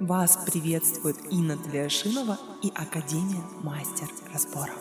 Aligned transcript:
Вас 0.00 0.36
приветствует 0.46 1.16
Инна 1.32 1.56
Тлешинова 1.56 2.38
и 2.62 2.68
Академия 2.68 3.42
Мастер 3.64 4.06
Разбора. 4.32 4.74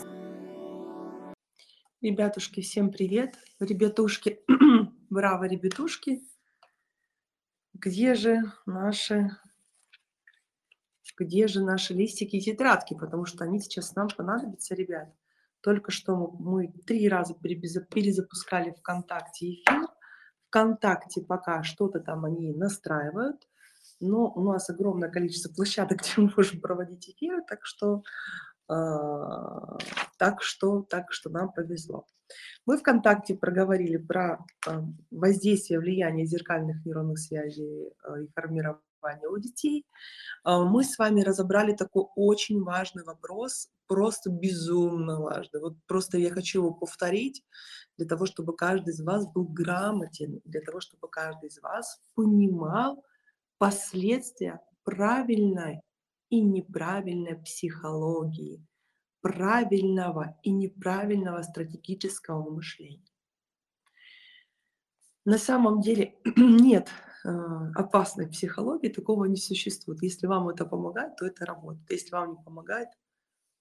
Ребятушки, 2.02 2.62
всем 2.62 2.92
привет. 2.92 3.36
Ребятушки, 3.60 4.42
браво, 5.10 5.46
ребятушки. 5.46 6.22
Где 7.74 8.14
же 8.14 8.44
наши, 8.68 9.32
где 11.18 11.48
же 11.48 11.64
наши 11.64 11.96
листики 11.96 12.36
и 12.36 12.42
тетрадки? 12.42 12.94
Потому 12.94 13.26
что 13.26 13.44
они 13.44 13.60
сейчас 13.60 13.96
нам 13.96 14.10
понадобятся, 14.16 14.76
ребят. 14.76 15.12
Только 15.62 15.90
что 15.90 16.28
мы 16.28 16.68
три 16.86 17.10
раза 17.10 17.34
перезапускали 17.34 18.70
ВКонтакте 18.70 19.54
эфир. 19.54 19.88
ВКонтакте 20.50 21.22
пока 21.22 21.64
что-то 21.64 22.02
там 22.02 22.24
они 22.26 22.54
настраивают 22.54 23.48
но 24.00 24.32
у 24.32 24.44
нас 24.44 24.70
огромное 24.70 25.10
количество 25.10 25.54
площадок, 25.54 26.00
где 26.02 26.14
мы 26.18 26.32
можем 26.36 26.62
проводить 26.62 27.10
эфиры, 27.10 27.42
так 27.48 27.66
что, 27.66 28.04
э, 28.70 28.74
так 30.18 30.42
что, 30.42 30.84
так 30.84 31.12
что 31.12 31.30
нам 31.30 31.52
повезло. 31.52 32.06
Мы 32.66 32.78
ВКонтакте 32.78 33.36
проговорили 33.36 33.98
про 33.98 34.46
э, 34.68 34.82
воздействие, 35.12 35.80
влияние 35.80 36.26
зеркальных 36.26 36.86
нейронных 36.86 37.20
связей 37.20 37.88
э, 37.88 38.24
и 38.24 38.28
формирование 38.36 39.30
у 39.30 39.38
детей. 39.38 39.86
Э, 40.46 40.64
мы 40.64 40.84
с 40.84 40.98
вами 40.98 41.22
разобрали 41.22 41.74
такой 41.74 42.06
очень 42.16 42.62
важный 42.64 43.04
вопрос, 43.04 43.70
просто 43.88 44.30
безумно 44.30 45.22
важный. 45.22 45.62
Вот 45.62 45.78
просто 45.88 46.18
я 46.18 46.30
хочу 46.30 46.60
его 46.60 46.74
повторить 46.74 47.44
для 47.98 48.06
того, 48.06 48.26
чтобы 48.26 48.56
каждый 48.56 48.90
из 48.90 49.02
вас 49.02 49.32
был 49.32 49.46
грамотен, 49.46 50.42
для 50.44 50.62
того, 50.62 50.82
чтобы 50.82 51.08
каждый 51.08 51.48
из 51.48 51.60
вас 51.62 52.02
понимал, 52.16 53.04
последствия 53.58 54.62
правильной 54.84 55.82
и 56.30 56.42
неправильной 56.42 57.38
психологии, 57.38 58.66
правильного 59.22 60.38
и 60.44 60.52
неправильного 60.52 61.42
стратегического 61.42 62.50
мышления. 62.50 63.06
На 65.26 65.38
самом 65.38 65.82
деле 65.82 66.16
нет 66.38 66.90
э, 67.26 67.30
опасной 67.76 68.28
психологии, 68.30 68.88
такого 68.88 69.26
не 69.26 69.36
существует. 69.36 70.02
Если 70.02 70.26
вам 70.26 70.48
это 70.50 70.66
помогает, 70.66 71.18
то 71.18 71.26
это 71.26 71.46
работает. 71.46 71.92
Если 71.92 72.12
вам 72.12 72.32
не 72.32 72.44
помогает, 72.44 72.90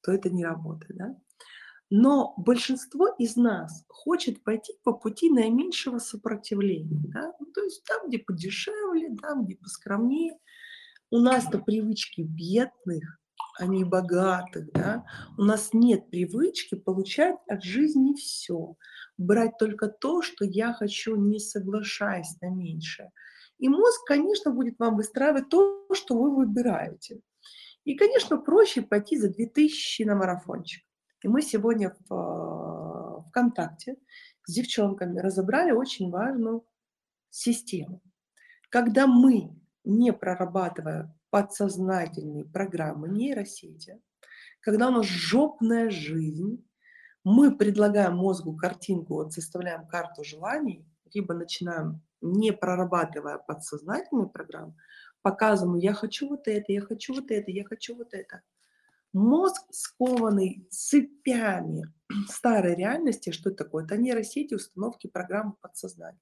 то 0.03 0.12
это 0.12 0.31
не 0.31 0.45
работает. 0.45 0.97
Да? 0.97 1.17
Но 1.91 2.34
большинство 2.37 3.09
из 3.19 3.37
нас 3.37 3.84
хочет 3.89 4.42
пойти 4.42 4.73
по 4.83 4.92
пути 4.92 5.31
наименьшего 5.31 5.98
сопротивления. 5.98 7.01
Да? 7.12 7.33
Ну, 7.39 7.47
то 7.47 7.62
есть 7.62 7.84
там, 7.84 8.09
где 8.09 8.19
подешевле, 8.19 9.15
там, 9.23 9.45
где 9.45 9.56
поскромнее. 9.56 10.37
У 11.11 11.19
нас-то 11.19 11.61
привычки 11.61 12.23
бедных, 12.23 13.20
а 13.61 13.67
не 13.67 13.84
богатых. 13.84 14.73
Да? 14.73 15.06
У 15.39 15.43
нас 15.43 15.70
нет 15.73 16.11
привычки 16.11 16.75
получать 16.75 17.37
от 17.48 17.62
жизни 17.62 18.15
все. 18.15 18.75
Брать 19.17 19.56
только 19.59 19.87
то, 19.87 20.23
что 20.23 20.45
я 20.45 20.73
хочу, 20.73 21.15
не 21.15 21.39
соглашаясь 21.39 22.37
на 22.41 22.50
меньшее. 22.50 23.12
И 23.59 23.69
мозг, 23.69 24.05
конечно, 24.06 24.50
будет 24.50 24.78
вам 24.81 24.97
выстраивать 24.97 25.48
то, 25.48 25.87
что 25.93 26.19
вы 26.19 26.34
выбираете. 26.34 27.21
И, 27.84 27.95
конечно, 27.95 28.39
проще 28.39 28.83
пойти 28.83 29.17
за 29.17 29.31
2000 29.31 30.03
на 30.03 30.17
марафончик. 30.17 30.86
И 31.27 31.29
мы 31.29 31.43
сегодня 31.43 31.93
в 32.09 32.15
а, 32.15 33.21
ВКонтакте 33.23 33.97
с 34.45 34.53
девчонками 34.53 35.19
разобрали 35.19 35.73
очень 35.73 36.09
важную 36.09 36.65
систему. 37.31 38.01
Когда 38.71 39.09
мы, 39.09 39.51
не 39.83 40.13
прорабатывая 40.13 41.13
подсознательные 41.31 42.45
программы 42.45 43.09
нейросети, 43.09 44.01
когда 44.61 44.87
у 44.87 44.93
нас 44.93 45.07
жопная 45.07 45.91
жизнь, 45.91 46.65
мы 47.25 47.57
предлагаем 47.57 48.19
мозгу 48.19 48.56
картинку, 48.56 49.15
вот 49.15 49.33
составляем 49.33 49.89
карту 49.89 50.23
желаний, 50.23 50.87
либо 51.12 51.34
начинаем, 51.34 52.03
не 52.21 52.53
прорабатывая 52.53 53.39
подсознательные 53.39 54.29
программы, 54.29 54.77
показываем, 55.23 55.79
я 55.79 55.93
хочу 55.93 56.29
вот 56.29 56.47
это, 56.47 56.71
я 56.71 56.83
хочу 56.83 57.15
вот 57.15 57.33
это, 57.33 57.50
я 57.50 57.65
хочу 57.65 57.97
вот 57.97 58.15
это– 58.15 58.43
Мозг, 59.16 59.62
скованный 59.71 60.69
цепями 60.71 61.91
старой 62.28 62.75
реальности, 62.75 63.31
что 63.31 63.49
это 63.49 63.65
такое? 63.65 63.87
Это 63.87 63.97
нейросети, 63.97 64.53
установки 64.53 65.06
программы 65.06 65.54
подсознания. 65.62 66.21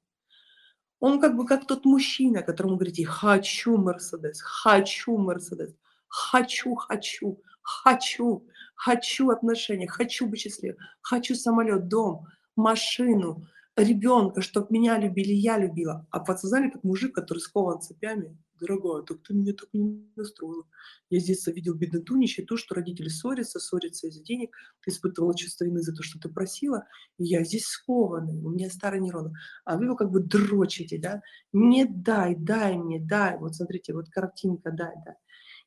Он 1.00 1.21
как 1.21 1.37
бы 1.37 1.44
как 1.44 1.66
тот 1.66 1.84
мужчина, 1.87 2.43
которому 2.43 2.77
говорите 2.77 3.04
«хочу 3.04 3.77
Мерседес», 3.78 4.41
«хочу 4.41 5.19
Мерседес», 5.19 5.75
«хочу, 6.06 6.77
хочу», 6.77 7.43
«хочу», 7.62 8.47
«хочу 8.77 9.31
отношения», 9.31 9.88
«хочу 9.88 10.28
быть 10.28 10.43
счастливым», 10.43 10.78
«хочу 11.03 11.34
самолет, 11.34 11.88
дом, 11.88 12.28
машину, 12.54 13.44
ребенка, 13.75 14.41
чтобы 14.41 14.69
меня 14.71 14.99
любили, 14.99 15.33
я 15.33 15.59
любила». 15.59 16.06
А 16.12 16.21
подсознание 16.21 16.71
как 16.71 16.84
мужик, 16.84 17.12
который 17.12 17.41
скован 17.41 17.81
цепями, 17.81 18.38
дорогая, 18.65 19.03
так 19.03 19.19
ты 19.23 19.35
меня 19.35 19.53
так 19.53 19.69
не 19.73 20.11
настроила. 20.17 20.65
Я 21.11 21.21
с 21.21 21.25
детства 21.25 21.51
видел 21.51 21.75
бедноту, 21.75 22.17
нищету, 22.17 22.57
что 22.57 22.75
родители 22.75 23.09
ссорятся, 23.09 23.61
ссорятся 23.61 24.09
из-за 24.09 24.23
денег, 24.23 24.57
ты 24.83 24.91
испытывала 24.91 25.37
чувство 25.37 25.65
вины 25.65 25.81
за 25.81 25.95
то, 25.95 26.03
что 26.03 26.19
ты 26.19 26.29
просила, 26.29 26.87
и 27.19 27.25
я 27.25 27.45
здесь 27.45 27.67
скованный, 27.67 28.41
у 28.43 28.51
меня 28.51 28.71
старый 28.71 29.01
нейрон. 29.01 29.35
А 29.65 29.77
вы 29.77 29.85
его 29.85 29.97
как 29.97 30.11
бы 30.11 30.21
дрочите, 30.21 30.99
да? 30.99 31.23
Не 31.53 31.85
дай, 31.85 32.35
дай 32.35 32.77
мне, 32.77 33.01
дай. 33.01 33.39
Вот 33.39 33.55
смотрите, 33.55 33.93
вот 33.93 34.09
картинка, 34.09 34.71
дай, 34.71 34.95
дай. 35.05 35.17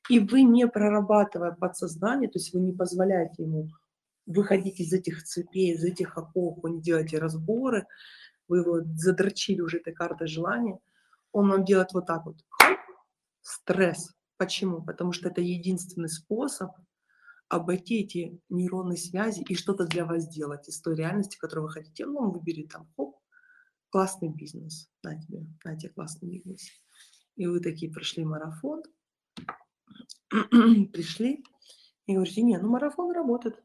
И 0.10 0.20
вы 0.20 0.44
не 0.44 0.68
прорабатывая 0.68 1.52
подсознание, 1.52 2.30
то 2.30 2.40
есть 2.40 2.54
вы 2.54 2.62
не 2.62 2.72
позволяете 2.72 3.44
ему 3.44 3.70
выходить 4.26 4.80
из 4.80 4.94
этих 4.94 5.24
цепей, 5.24 5.74
из 5.74 5.84
этих 5.84 6.18
оков, 6.18 6.60
вы 6.62 6.72
не 6.72 6.82
делаете 6.82 7.18
разборы, 7.18 7.88
вы 8.48 8.60
его 8.60 8.82
задрочили 8.96 9.62
уже 9.62 9.78
этой 9.78 9.94
картой 9.94 10.28
желания, 10.28 10.80
он 11.32 11.50
вам 11.50 11.66
делает 11.66 11.94
вот 11.94 12.06
так 12.06 12.26
вот 12.26 12.38
стресс. 13.48 14.14
Почему? 14.38 14.84
Потому 14.84 15.14
что 15.14 15.30
это 15.30 15.42
единственный 15.42 16.10
способ 16.10 16.72
обойти 17.48 18.02
эти 18.02 18.42
нейронные 18.50 18.98
связи 18.98 19.42
и 19.48 19.56
что-то 19.56 19.86
для 19.86 20.06
вас 20.06 20.24
сделать 20.24 20.68
из 20.68 20.82
той 20.82 20.96
реальности, 20.96 21.38
которую 21.38 21.68
вы 21.68 21.72
хотите. 21.72 22.06
Ну, 22.06 22.30
выбери 22.30 22.68
там, 22.68 22.92
хоп, 22.96 23.16
классный 23.90 24.30
бизнес, 24.30 24.90
на 25.02 25.20
тебе, 25.20 25.46
на 25.64 25.78
тебе 25.78 25.94
классный 25.94 26.30
бизнес. 26.30 26.68
И 27.38 27.48
вы 27.48 27.62
такие 27.62 27.92
прошли 27.92 28.26
марафон, 28.26 28.84
пришли 30.92 31.44
и 32.06 32.14
говорите, 32.14 32.42
не, 32.42 32.58
ну 32.58 32.70
марафон 32.70 33.14
работает. 33.14 33.64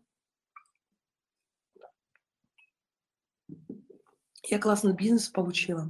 Я 4.45 4.61
классный 4.61 4.95
бизнес 4.95 5.29
получила. 5.29 5.89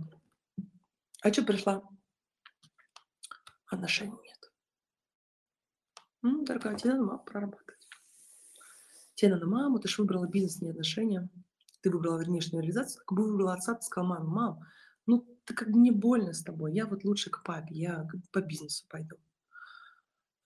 А 1.23 1.33
что 1.33 1.43
пришла? 1.43 1.83
Отношений 3.73 4.17
нет. 4.23 4.53
Ну, 6.23 6.45
дорогая, 6.45 6.77
тебе 6.77 6.93
надо 6.93 7.05
маму 7.05 7.25
прорабатывать. 7.25 7.89
Тебе 9.15 9.33
надо 9.33 9.47
маму, 9.47 9.79
ты 9.79 9.89
же 9.89 10.03
выбрала 10.03 10.27
бизнес, 10.27 10.61
не 10.61 10.71
отношения. 10.71 11.29
Ты 11.81 11.91
выбрала 11.91 12.19
внешнюю 12.19 12.63
реализацию, 12.63 13.03
как 13.05 13.17
бы 13.17 13.25
выбрала 13.25 13.55
отца, 13.55 13.75
ты 13.75 13.83
сказала, 13.83 14.09
мама, 14.09 14.31
мам, 14.31 14.61
ну, 15.07 15.27
ты 15.45 15.55
как 15.55 15.71
бы 15.71 15.79
не 15.81 15.91
больно 15.91 16.33
с 16.33 16.43
тобой, 16.43 16.73
я 16.75 16.87
вот 16.87 17.05
лучше 17.05 17.31
к 17.31 17.43
папе, 17.43 17.75
я 17.75 18.07
по 18.31 18.41
бизнесу 18.41 18.87
пойду. 18.89 19.17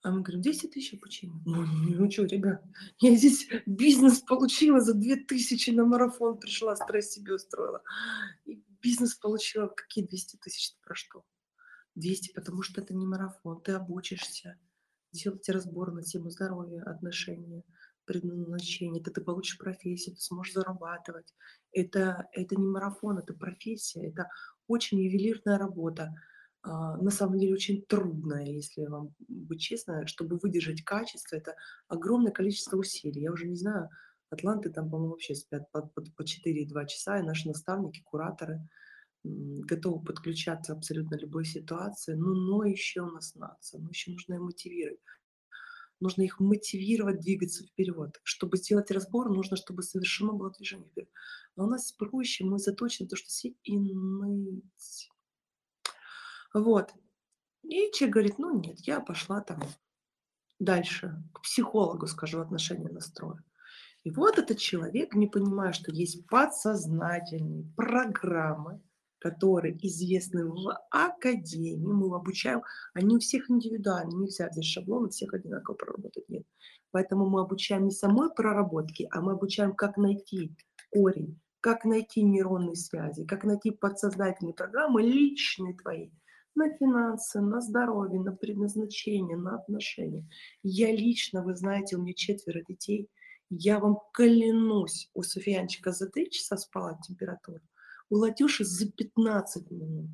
А 0.01 0.11
мы 0.11 0.21
говорим, 0.21 0.41
10 0.41 0.71
тысяч 0.71 0.93
обучения. 0.93 1.41
Ну, 1.45 1.65
ну 1.99 2.09
что, 2.09 2.23
ребят, 2.23 2.63
я 2.99 3.15
здесь 3.15 3.47
бизнес 3.65 4.21
получила 4.21 4.79
за 4.79 4.93
2000 4.93 5.71
на 5.71 5.85
марафон, 5.85 6.39
пришла, 6.39 6.75
стресс 6.75 7.11
себе 7.11 7.35
устроила. 7.35 7.83
И 8.45 8.63
бизнес 8.81 9.15
получила, 9.15 9.67
какие 9.67 10.05
200 10.05 10.37
тысяч, 10.37 10.75
про 10.81 10.95
что? 10.95 11.23
200, 11.97 12.33
потому 12.33 12.61
что 12.61 12.81
это 12.81 12.93
не 12.93 13.05
марафон. 13.05 13.61
Ты 13.61 13.73
обучишься 13.73 14.57
делать 15.11 15.47
разбор 15.49 15.91
на 15.91 16.03
тему 16.03 16.29
здоровья, 16.29 16.83
отношения, 16.83 17.63
предназначения. 18.05 19.01
Это 19.01 19.11
ты 19.11 19.21
получишь 19.21 19.57
профессию, 19.57 20.15
ты 20.15 20.21
сможешь 20.21 20.53
зарабатывать. 20.53 21.33
Это, 21.71 22.27
это 22.33 22.55
не 22.55 22.67
марафон, 22.67 23.17
это 23.17 23.33
профессия. 23.33 24.07
Это 24.07 24.29
очень 24.67 24.99
ювелирная 24.99 25.57
работа. 25.57 26.13
А, 26.61 26.97
на 26.97 27.11
самом 27.11 27.39
деле 27.39 27.53
очень 27.53 27.81
трудная, 27.83 28.45
если 28.45 28.85
вам 28.85 29.13
быть 29.27 29.61
честно, 29.61 30.05
чтобы 30.07 30.37
выдержать 30.37 30.83
качество. 30.83 31.35
Это 31.35 31.55
огромное 31.87 32.31
количество 32.31 32.77
усилий. 32.77 33.21
Я 33.21 33.31
уже 33.31 33.47
не 33.47 33.55
знаю, 33.55 33.89
атланты 34.29 34.69
там, 34.69 34.89
по-моему, 34.89 35.11
вообще 35.11 35.35
спят 35.35 35.71
по, 35.71 35.81
по, 35.81 36.01
по 36.01 36.23
4-2 36.23 36.87
часа, 36.87 37.19
и 37.19 37.23
наши 37.23 37.47
наставники, 37.47 38.01
кураторы– 38.03 38.61
готовы 39.23 40.03
подключаться 40.03 40.73
абсолютно 40.73 41.15
любой 41.15 41.45
ситуации, 41.45 42.13
но, 42.13 42.33
но 42.33 42.63
еще 42.63 43.01
у 43.01 43.11
нас 43.11 43.35
нация, 43.35 43.79
но 43.79 43.89
еще 43.89 44.11
нужно 44.11 44.35
их 44.35 44.41
мотивировать. 44.41 44.99
Нужно 45.99 46.21
их 46.21 46.39
мотивировать 46.39 47.19
двигаться 47.19 47.65
вперед. 47.65 48.19
Чтобы 48.23 48.57
сделать 48.57 48.91
разбор, 48.91 49.29
нужно, 49.29 49.57
чтобы 49.57 49.81
совершено 49.81 50.33
было 50.33 50.51
движение 50.51 50.87
вперед. 50.87 51.09
А 51.55 51.63
у 51.63 51.67
нас 51.67 51.91
проще, 51.91 52.45
мы 52.45 52.59
заточены 52.59 53.09
то, 53.09 53.15
что 53.15 53.27
все 53.27 53.55
и 53.63 53.77
ныть. 53.77 55.09
Вот. 56.53 56.93
И 57.63 57.91
человек 57.93 58.13
говорит, 58.13 58.39
ну 58.39 58.59
нет, 58.59 58.79
я 58.81 58.99
пошла 58.99 59.41
там 59.41 59.59
дальше, 60.59 61.23
к 61.33 61.41
психологу, 61.41 62.07
скажу, 62.07 62.39
отношения 62.41 62.89
настрою. 62.89 63.43
И 64.03 64.11
вот 64.11 64.37
этот 64.37 64.59
человек, 64.59 65.15
не 65.15 65.27
понимая, 65.27 65.73
что 65.73 65.91
есть 65.91 66.25
подсознательные 66.27 67.65
программы, 67.75 68.81
которые 69.19 69.77
известны 69.85 70.45
в 70.45 70.77
академии, 70.91 71.75
мы 71.75 72.15
обучаем, 72.15 72.61
они 72.93 73.15
у 73.15 73.19
всех 73.19 73.49
индивидуальны, 73.49 74.13
нельзя 74.13 74.49
взять 74.49 74.65
шаблон 74.65 75.07
и 75.07 75.09
всех 75.09 75.33
одинаково 75.33 75.75
проработать, 75.75 76.27
нет. 76.29 76.43
Поэтому 76.91 77.29
мы 77.29 77.41
обучаем 77.41 77.85
не 77.85 77.91
самой 77.91 78.29
проработке, 78.33 79.07
а 79.11 79.21
мы 79.21 79.33
обучаем, 79.33 79.73
как 79.73 79.97
найти 79.97 80.55
корень, 80.91 81.39
как 81.59 81.85
найти 81.85 82.23
нейронные 82.23 82.75
связи, 82.75 83.25
как 83.25 83.43
найти 83.43 83.71
подсознательные 83.71 84.53
программы 84.53 85.01
личные 85.01 85.75
твои, 85.75 86.11
на 86.55 86.75
финансы, 86.75 87.39
на 87.39 87.61
здоровье, 87.61 88.19
на 88.19 88.31
предназначение, 88.35 89.37
на 89.37 89.55
отношения. 89.55 90.27
Я 90.63 90.91
лично, 90.91 91.43
вы 91.43 91.55
знаете, 91.55 91.95
у 91.95 92.01
меня 92.01 92.13
четверо 92.13 92.63
детей, 92.67 93.09
я 93.49 93.79
вам 93.79 93.99
клянусь, 94.13 95.09
у 95.13 95.23
Софьянчика 95.23 95.91
за 95.91 96.09
три 96.09 96.29
часа 96.29 96.57
спала 96.57 96.99
температура, 97.07 97.61
у 98.09 98.15
Латюши 98.15 98.63
за 98.63 98.91
15 98.91 99.71
минут. 99.71 100.09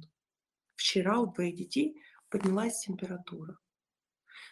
Вчера 0.76 1.20
у 1.20 1.32
твоих 1.32 1.56
детей 1.56 2.02
поднялась 2.30 2.80
температура. 2.80 3.58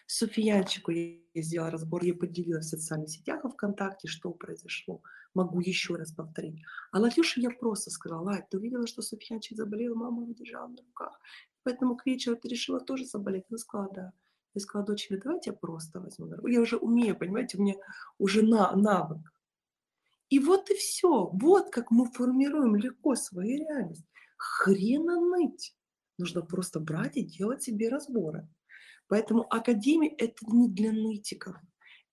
Софиянчику 0.06 0.90
я 0.90 1.42
сделала 1.42 1.70
разбор, 1.70 2.04
я 2.04 2.14
поделилась 2.14 2.66
в 2.66 2.70
социальных 2.70 3.10
сетях, 3.10 3.44
ВКонтакте, 3.44 4.08
что 4.08 4.30
произошло. 4.32 5.02
Могу 5.34 5.60
еще 5.60 5.94
раз 5.94 6.12
повторить. 6.12 6.62
А 6.92 7.00
Латюше 7.00 7.40
я 7.40 7.50
просто 7.50 7.90
сказала, 7.90 8.22
Лать, 8.22 8.48
ты 8.50 8.58
увидела, 8.58 8.86
что 8.86 9.02
Софьянчик 9.02 9.56
заболел, 9.56 9.94
мама 9.94 10.22
его 10.22 10.34
держала 10.34 10.68
на 10.68 10.82
руках. 10.82 11.18
Поэтому 11.62 11.96
к 11.96 12.06
вечеру 12.06 12.36
ты 12.36 12.48
решила 12.48 12.80
тоже 12.80 13.06
заболеть? 13.06 13.44
Она 13.48 13.58
сказала, 13.58 13.92
да. 13.94 14.12
Я 14.54 14.60
сказала, 14.60 14.86
дочери, 14.86 15.18
давайте 15.18 15.50
я 15.50 15.56
просто 15.56 16.00
возьму 16.00 16.26
на 16.26 16.36
руку. 16.36 16.48
Я 16.48 16.60
уже 16.60 16.76
умею, 16.76 17.16
понимаете, 17.16 17.56
у 17.56 17.62
меня 17.62 17.74
уже 18.18 18.42
на, 18.42 18.76
навык. 18.76 19.31
И 20.32 20.38
вот 20.38 20.70
и 20.70 20.74
все. 20.74 21.28
Вот 21.34 21.68
как 21.70 21.90
мы 21.90 22.10
формируем 22.10 22.74
легко 22.74 23.16
свою 23.16 23.58
реальность. 23.58 24.06
Хрена 24.38 25.20
ныть. 25.20 25.76
Нужно 26.16 26.40
просто 26.40 26.80
брать 26.80 27.18
и 27.18 27.22
делать 27.22 27.62
себе 27.62 27.90
разборы. 27.90 28.48
Поэтому 29.08 29.42
академия– 29.52 30.08
это 30.18 30.46
не 30.46 30.70
для 30.70 30.90
нытиков. 30.92 31.56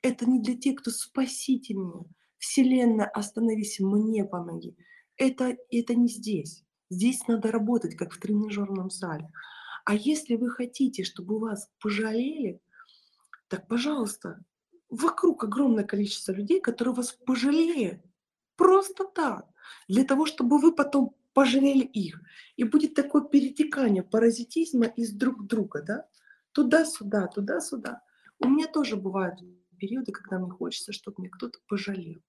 Это 0.01 0.29
не 0.29 0.41
для 0.41 0.57
тех, 0.57 0.81
кто 0.81 0.91
спасительнее. 0.91 2.03
Вселенная, 2.39 3.05
остановись, 3.05 3.79
мне 3.79 4.25
помоги. 4.25 4.75
Это, 5.15 5.55
это 5.71 5.95
не 5.95 6.09
здесь. 6.09 6.65
Здесь 6.89 7.25
надо 7.25 7.53
работать, 7.53 7.95
как 7.95 8.11
в 8.11 8.19
тренажерном 8.19 8.89
зале. 8.89 9.31
А 9.85 9.95
если 9.95 10.35
вы 10.35 10.49
хотите, 10.49 11.05
чтобы 11.05 11.39
вас 11.39 11.69
пожалели, 11.79 12.59
так, 13.47 13.69
пожалуйста, 13.69 14.43
вокруг 14.89 15.45
огромное 15.45 15.85
количество 15.85 16.33
людей, 16.33 16.59
которые 16.59 16.95
вас 16.95 17.13
пожалеют. 17.25 18.01
Просто 18.59 19.05
так. 19.05 19.45
Для 19.87 20.03
того, 20.03 20.25
чтобы 20.25 20.59
вы 20.59 20.75
потом 20.75 21.15
пожалели 21.33 21.85
их. 21.85 22.21
И 22.57 22.65
будет 22.65 22.93
такое 22.93 23.23
перетекание 23.23 24.03
паразитизма 24.03 24.85
из 24.85 25.13
друг 25.13 25.47
друга, 25.47 25.81
да? 25.81 26.05
Туда-сюда, 26.51 27.27
туда-сюда. 27.27 28.01
У 28.37 28.49
меня 28.49 28.67
тоже 28.67 28.97
бывают 28.97 29.39
периоды, 29.77 30.11
когда 30.11 30.39
мне 30.39 30.51
хочется, 30.51 30.91
чтобы 30.91 31.15
мне 31.19 31.29
кто-то 31.29 31.59
пожалел. 31.69 32.21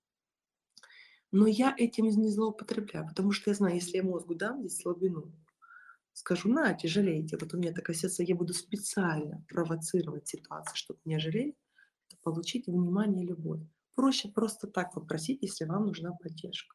Но 1.32 1.48
я 1.48 1.74
этим 1.76 2.06
не 2.06 2.28
злоупотребляю, 2.28 3.08
потому 3.08 3.32
что 3.32 3.50
я 3.50 3.54
знаю, 3.54 3.74
если 3.74 3.96
я 3.96 4.04
мозгу 4.04 4.36
дам 4.36 4.60
здесь 4.60 4.80
слабину, 4.80 5.32
скажу, 6.12 6.48
на, 6.48 6.78
жалейте. 6.80 7.38
Вот 7.40 7.54
у 7.54 7.58
меня 7.58 7.72
такая 7.72 7.96
ситуация, 7.96 8.26
я 8.26 8.36
буду 8.36 8.54
специально 8.54 9.44
провоцировать 9.48 10.28
ситуацию, 10.28 10.76
чтобы 10.76 11.00
меня 11.04 11.18
жалели, 11.18 11.56
получить 12.22 12.68
внимание 12.68 13.24
и 13.24 13.28
любовь. 13.28 13.62
Проще 14.00 14.30
просто 14.30 14.66
так 14.66 14.94
попросить, 14.94 15.42
если 15.42 15.66
вам 15.66 15.84
нужна 15.84 16.12
поддержка. 16.12 16.74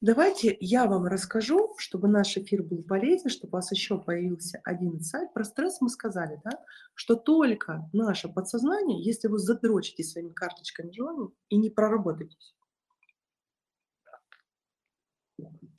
Давайте 0.00 0.56
я 0.58 0.86
вам 0.86 1.04
расскажу, 1.04 1.74
чтобы 1.76 2.08
наш 2.08 2.34
эфир 2.38 2.62
был 2.62 2.82
полезен, 2.82 3.28
чтобы 3.28 3.50
у 3.50 3.56
вас 3.56 3.70
еще 3.72 4.00
появился 4.00 4.58
один 4.64 4.94
инсайт. 4.94 5.34
Про 5.34 5.44
стресс 5.44 5.82
мы 5.82 5.90
сказали, 5.90 6.40
да, 6.42 6.64
что 6.94 7.14
только 7.14 7.90
наше 7.92 8.30
подсознание, 8.30 9.04
если 9.04 9.28
вы 9.28 9.38
задрочите 9.38 10.02
своими 10.02 10.32
карточками 10.32 10.92
желаний 10.92 11.28
и 11.50 11.58
не 11.58 11.68
проработаетесь, 11.68 12.56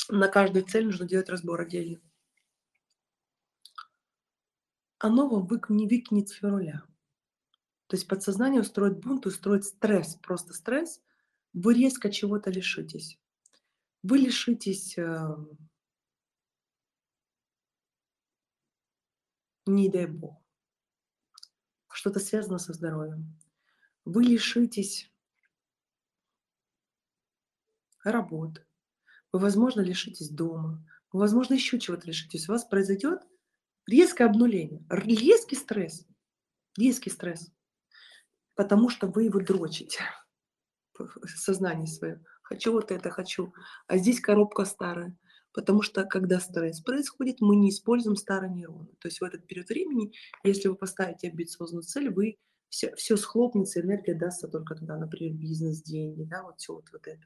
на 0.10 0.28
каждую 0.28 0.64
цель 0.66 0.86
нужно 0.86 1.08
делать 1.08 1.30
разбор 1.30 1.62
отдельно. 1.62 2.00
Оно 5.00 5.28
вам 5.28 5.48
вык 5.48 5.72
не 5.72 5.88
выкинет 5.88 6.30
с 6.30 6.34
февраля. 6.34 6.84
То 7.88 7.96
есть 7.96 8.08
подсознание 8.08 8.62
устроит 8.62 9.00
бунт, 9.00 9.26
устроит 9.26 9.64
стресс, 9.64 10.16
просто 10.16 10.54
стресс. 10.54 11.02
Вы 11.54 11.74
резко 11.74 12.12
чего-то 12.12 12.52
лишитесь. 12.52 13.18
Вы 14.04 14.20
лишитесь, 14.20 14.98
э, 14.98 15.36
не 19.66 19.90
дай 19.90 20.06
бог, 20.06 20.42
что-то 21.92 22.20
связано 22.20 22.58
со 22.58 22.74
здоровьем. 22.74 23.38
Вы 24.06 24.24
лишитесь 24.24 25.12
работы, 28.04 28.66
вы, 29.32 29.40
возможно, 29.40 29.82
лишитесь 29.82 30.30
дома, 30.30 30.86
вы, 31.12 31.22
возможно, 31.22 31.54
еще 31.54 31.80
чего-то 31.80 32.08
лишитесь. 32.08 32.48
У 32.48 32.52
вас 32.52 32.66
произойдет 32.66 33.22
резкое 33.88 34.26
обнуление, 34.26 34.86
резкий 34.90 35.56
стресс, 35.56 36.06
резкий 36.78 37.10
стресс, 37.10 37.52
потому 38.58 38.90
что 38.90 39.08
вы 39.08 39.24
его 39.24 39.40
дрочите 39.40 40.00
в 41.00 41.28
сознании 41.28 41.86
свое. 41.86 42.22
Хочу 42.42 42.74
вот 42.74 42.92
это, 42.92 43.10
хочу. 43.10 43.54
А 43.88 43.98
здесь 43.98 44.20
коробка 44.20 44.66
старая. 44.66 45.16
Потому 45.54 45.82
что, 45.82 46.04
когда 46.04 46.40
стресс 46.40 46.82
происходит, 46.82 47.38
мы 47.40 47.56
не 47.56 47.70
используем 47.70 48.16
старые 48.16 48.52
нейроны. 48.52 48.90
То 49.00 49.08
есть 49.08 49.22
в 49.22 49.24
этот 49.24 49.48
период 49.48 49.70
времени, 49.70 50.12
если 50.44 50.68
вы 50.68 50.76
поставите 50.76 51.30
амбициозную 51.30 51.84
цель, 51.84 52.10
вы 52.10 52.38
все, 52.70 52.94
все 52.96 53.16
схлопнется, 53.18 53.80
энергия 53.80 54.14
дастся 54.14 54.48
только 54.48 54.76
туда, 54.76 54.98
например, 54.98 55.34
бизнес, 55.36 55.82
деньги, 55.82 56.24
да, 56.26 56.44
вот 56.44 56.60
все 56.60 56.74
вот, 56.74 56.90
вот 56.92 57.08
это 57.08 57.26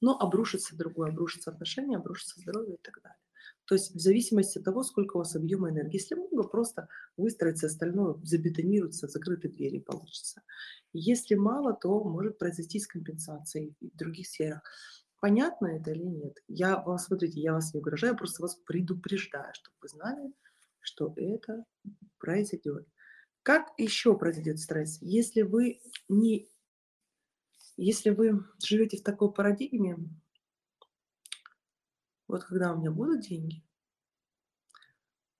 но 0.00 0.18
обрушится 0.18 0.76
другое, 0.76 1.10
обрушится 1.10 1.50
отношения, 1.50 1.96
обрушится 1.96 2.40
здоровье 2.40 2.76
и 2.76 2.80
так 2.82 3.00
далее. 3.02 3.18
То 3.66 3.74
есть 3.74 3.94
в 3.94 3.98
зависимости 3.98 4.58
от 4.58 4.64
того, 4.64 4.82
сколько 4.82 5.16
у 5.16 5.18
вас 5.18 5.36
объема 5.36 5.70
энергии. 5.70 5.96
Если 5.96 6.14
много, 6.14 6.44
просто 6.44 6.88
выстроится 7.16 7.66
остальное, 7.66 8.14
забетонируется, 8.22 9.08
закрытые 9.08 9.52
двери 9.52 9.80
получится. 9.80 10.42
Если 10.92 11.34
мало, 11.34 11.74
то 11.74 12.02
может 12.02 12.38
произойти 12.38 12.80
с 12.80 12.86
компенсацией 12.86 13.74
в 13.80 13.96
других 13.96 14.26
сферах. 14.26 14.62
Понятно 15.20 15.66
это 15.66 15.90
или 15.90 16.04
нет? 16.04 16.38
Я 16.46 16.80
вас, 16.80 17.06
смотрите, 17.06 17.40
я 17.40 17.52
вас 17.52 17.74
не 17.74 17.80
угрожаю, 17.80 18.16
просто 18.16 18.40
вас 18.40 18.54
предупреждаю, 18.54 19.52
чтобы 19.52 19.76
вы 19.82 19.88
знали, 19.88 20.32
что 20.80 21.12
это 21.16 21.64
произойдет. 22.18 22.86
Как 23.42 23.68
еще 23.76 24.16
произойдет 24.16 24.60
стресс? 24.60 24.98
Если 25.02 25.42
вы 25.42 25.80
не 26.08 26.48
если 27.80 28.10
вы 28.10 28.44
живете 28.60 28.96
в 28.96 29.04
такой 29.04 29.32
парадигме, 29.32 29.96
вот 32.28 32.44
когда 32.44 32.72
у 32.72 32.78
меня 32.78 32.90
будут 32.90 33.22
деньги, 33.22 33.64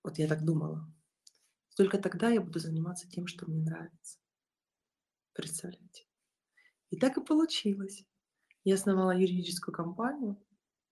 вот 0.03 0.19
я 0.19 0.27
так 0.27 0.45
думала, 0.45 0.91
только 1.77 1.99
тогда 1.99 2.31
я 2.31 2.41
буду 2.41 2.59
заниматься 2.59 3.09
тем, 3.09 3.27
что 3.27 3.49
мне 3.49 3.63
нравится. 3.63 4.19
Представляете? 5.35 6.07
И 6.91 6.97
так 6.97 7.17
и 7.19 7.25
получилось. 7.25 8.05
Я 8.65 8.75
основала 8.75 9.17
юридическую 9.17 9.75
компанию, 9.75 10.43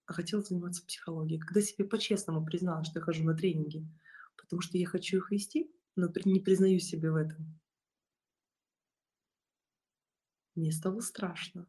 а 0.05 0.13
хотела 0.13 0.43
заниматься 0.43 0.85
психологией. 0.87 1.41
Когда 1.41 1.61
себе 1.61 1.85
по-честному 1.85 2.45
признала, 2.45 2.85
что 2.85 3.01
я 3.01 3.05
хожу 3.05 3.25
на 3.25 3.35
тренинги, 3.35 3.89
потому 4.37 4.61
что 4.61 4.79
я 4.79 4.87
хочу 4.87 5.17
их 5.17 5.31
вести, 5.31 5.75
но 5.97 6.09
не 6.25 6.41
признаю 6.41 6.79
себе 6.79 7.11
в 7.11 7.17
этом, 7.17 7.59
мне 10.55 10.71
стало 10.73 11.01
страшно. 11.01 11.67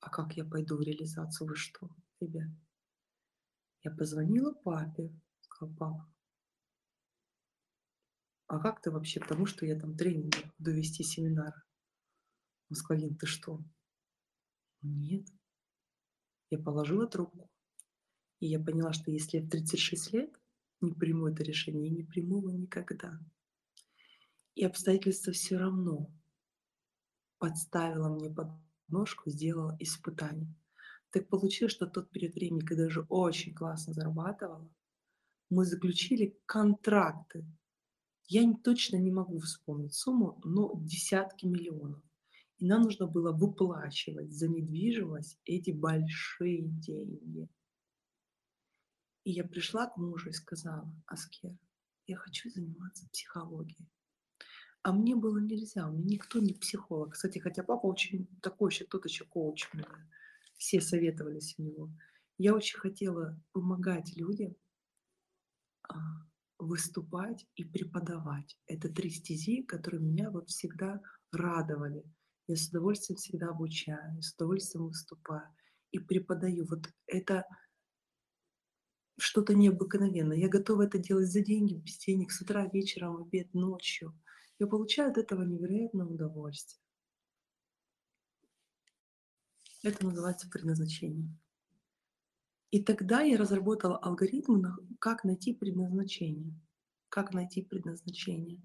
А 0.00 0.08
как 0.08 0.36
я 0.36 0.44
пойду 0.44 0.76
в 0.76 0.82
реализацию? 0.82 1.48
Вы 1.48 1.56
что, 1.56 1.90
ребят? 2.20 2.48
Я 3.86 3.92
позвонила 3.92 4.52
папе, 4.52 5.12
сказала, 5.42 5.76
папа, 5.76 6.14
а 8.48 8.58
как 8.58 8.82
ты 8.82 8.90
вообще, 8.90 9.20
потому 9.20 9.46
что 9.46 9.64
я 9.64 9.78
там 9.78 9.96
тренинг 9.96 10.34
буду 10.58 10.72
вести 10.72 11.04
семинар? 11.04 11.54
Он 12.68 12.74
сказал, 12.74 13.14
ты 13.14 13.26
что? 13.26 13.62
Нет. 14.82 15.28
Я 16.50 16.58
положила 16.58 17.06
трубку. 17.06 17.48
И 18.40 18.48
я 18.48 18.58
поняла, 18.58 18.92
что 18.92 19.12
если 19.12 19.38
я 19.38 19.44
в 19.44 19.50
36 19.50 20.12
лет 20.14 20.36
не 20.80 20.92
приму 20.92 21.28
это 21.28 21.44
решение, 21.44 21.88
я 21.88 21.94
не 21.94 22.02
приму 22.02 22.38
его 22.38 22.50
никогда. 22.50 23.20
И 24.56 24.64
обстоятельства 24.64 25.32
все 25.32 25.58
равно 25.58 26.12
подставила 27.38 28.08
мне 28.08 28.34
подножку, 28.34 29.30
сделала 29.30 29.76
испытание. 29.78 30.52
Так 31.16 31.30
получилось, 31.30 31.72
что 31.72 31.86
тот 31.86 32.10
период 32.10 32.34
времени, 32.34 32.60
когда 32.60 32.82
я 32.82 32.88
уже 32.88 33.06
очень 33.08 33.54
классно 33.54 33.94
зарабатывала, 33.94 34.70
мы 35.48 35.64
заключили 35.64 36.38
контракты 36.44 37.42
Я 38.28 38.42
точно 38.62 38.96
не 38.96 39.10
могу 39.10 39.38
вспомнить 39.38 39.94
сумму, 39.94 40.38
но 40.44 40.72
десятки 40.74 41.46
миллионов. 41.46 42.02
И 42.58 42.66
нам 42.66 42.82
нужно 42.82 43.06
было 43.06 43.32
выплачивать 43.32 44.30
за 44.30 44.48
недвижимость 44.48 45.40
эти 45.46 45.70
большие 45.70 46.68
деньги. 46.68 47.48
И 49.24 49.30
я 49.32 49.44
пришла 49.44 49.86
к 49.86 49.96
мужу 49.96 50.28
и 50.28 50.34
сказала, 50.34 50.94
Аскер, 51.06 51.56
я 52.06 52.16
хочу 52.18 52.50
заниматься 52.50 53.08
психологией. 53.08 53.88
А 54.82 54.92
мне 54.92 55.16
было 55.16 55.38
нельзя, 55.38 55.88
у 55.88 55.92
меня 55.92 56.16
никто 56.16 56.40
не 56.40 56.52
психолог. 56.52 57.14
Кстати, 57.14 57.38
хотя 57.38 57.62
папа 57.62 57.86
очень 57.86 58.26
такой 58.42 58.70
еще, 58.70 58.84
тот 58.84 59.06
еще 59.06 59.24
коуч 59.24 59.70
у 59.72 59.78
меня. 59.78 59.88
Все 60.56 60.80
советовались 60.80 61.54
у 61.58 61.62
него. 61.62 61.90
Я 62.38 62.54
очень 62.54 62.78
хотела 62.78 63.40
помогать 63.52 64.16
людям 64.16 64.54
а, 65.88 65.94
выступать 66.58 67.46
и 67.54 67.64
преподавать. 67.64 68.58
Это 68.66 68.88
три 68.88 69.10
стези, 69.10 69.62
которые 69.62 70.00
меня 70.00 70.30
вот 70.30 70.48
всегда 70.48 71.00
радовали. 71.32 72.04
Я 72.46 72.56
с 72.56 72.68
удовольствием 72.68 73.16
всегда 73.16 73.48
обучаю, 73.48 74.22
с 74.22 74.34
удовольствием 74.34 74.86
выступаю 74.86 75.48
и 75.90 75.98
преподаю. 75.98 76.66
Вот 76.66 76.88
это 77.06 77.44
что-то 79.18 79.54
необыкновенное. 79.54 80.36
Я 80.36 80.48
готова 80.48 80.82
это 80.82 80.98
делать 80.98 81.28
за 81.28 81.40
деньги, 81.40 81.74
без 81.74 81.98
денег, 81.98 82.30
с 82.30 82.40
утра, 82.40 82.68
вечером, 82.72 83.16
обед, 83.16 83.52
ночью. 83.54 84.14
Я 84.58 84.66
получаю 84.66 85.10
от 85.10 85.18
этого 85.18 85.42
невероятное 85.42 86.06
удовольствие. 86.06 86.85
Это 89.86 90.04
называется 90.04 90.48
предназначение. 90.50 91.30
И 92.72 92.82
тогда 92.82 93.20
я 93.20 93.38
разработала 93.38 93.96
алгоритм, 93.98 94.64
как 94.98 95.22
найти 95.22 95.54
предназначение. 95.54 96.60
Как 97.08 97.32
найти 97.32 97.62
предназначение. 97.62 98.60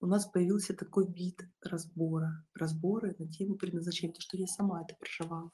У 0.00 0.06
нас 0.06 0.24
появился 0.24 0.72
такой 0.72 1.06
вид 1.12 1.46
разбора. 1.60 2.46
Разборы 2.54 3.14
на 3.18 3.30
тему 3.30 3.56
предназначения, 3.56 4.14
потому 4.14 4.22
что 4.22 4.38
я 4.38 4.46
сама 4.46 4.82
это 4.82 4.96
проживала. 4.98 5.50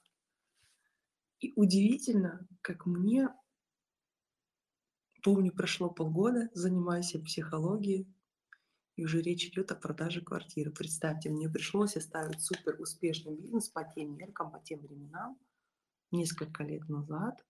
И 1.40 1.54
удивительно, 1.56 2.46
как 2.60 2.86
мне, 2.86 3.30
помню, 5.24 5.50
прошло 5.50 5.90
полгода, 5.90 6.50
занимаюсь 6.54 7.14
я 7.14 7.20
психологией, 7.20 8.06
и 9.00 9.04
уже 9.04 9.22
речь 9.22 9.46
идет 9.46 9.72
о 9.72 9.76
продаже 9.76 10.20
квартиры. 10.20 10.70
Представьте, 10.70 11.30
мне 11.30 11.48
пришлось 11.48 11.96
оставить 11.96 12.42
супер 12.42 12.78
успешный 12.78 13.34
бизнес 13.34 13.70
по 13.70 13.82
тем 13.82 14.14
меркам, 14.14 14.52
по 14.52 14.60
тем 14.60 14.80
временам, 14.80 15.38
несколько 16.10 16.64
лет 16.64 16.86
назад, 16.86 17.42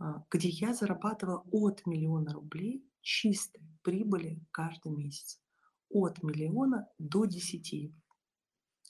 а, 0.00 0.24
где 0.28 0.48
я 0.48 0.74
зарабатывала 0.74 1.46
от 1.52 1.86
миллиона 1.86 2.32
рублей 2.32 2.84
чистой 3.00 3.62
прибыли 3.82 4.44
каждый 4.50 4.90
месяц. 4.90 5.40
От 5.88 6.20
миллиона 6.24 6.88
до 6.98 7.26
десяти. 7.26 7.94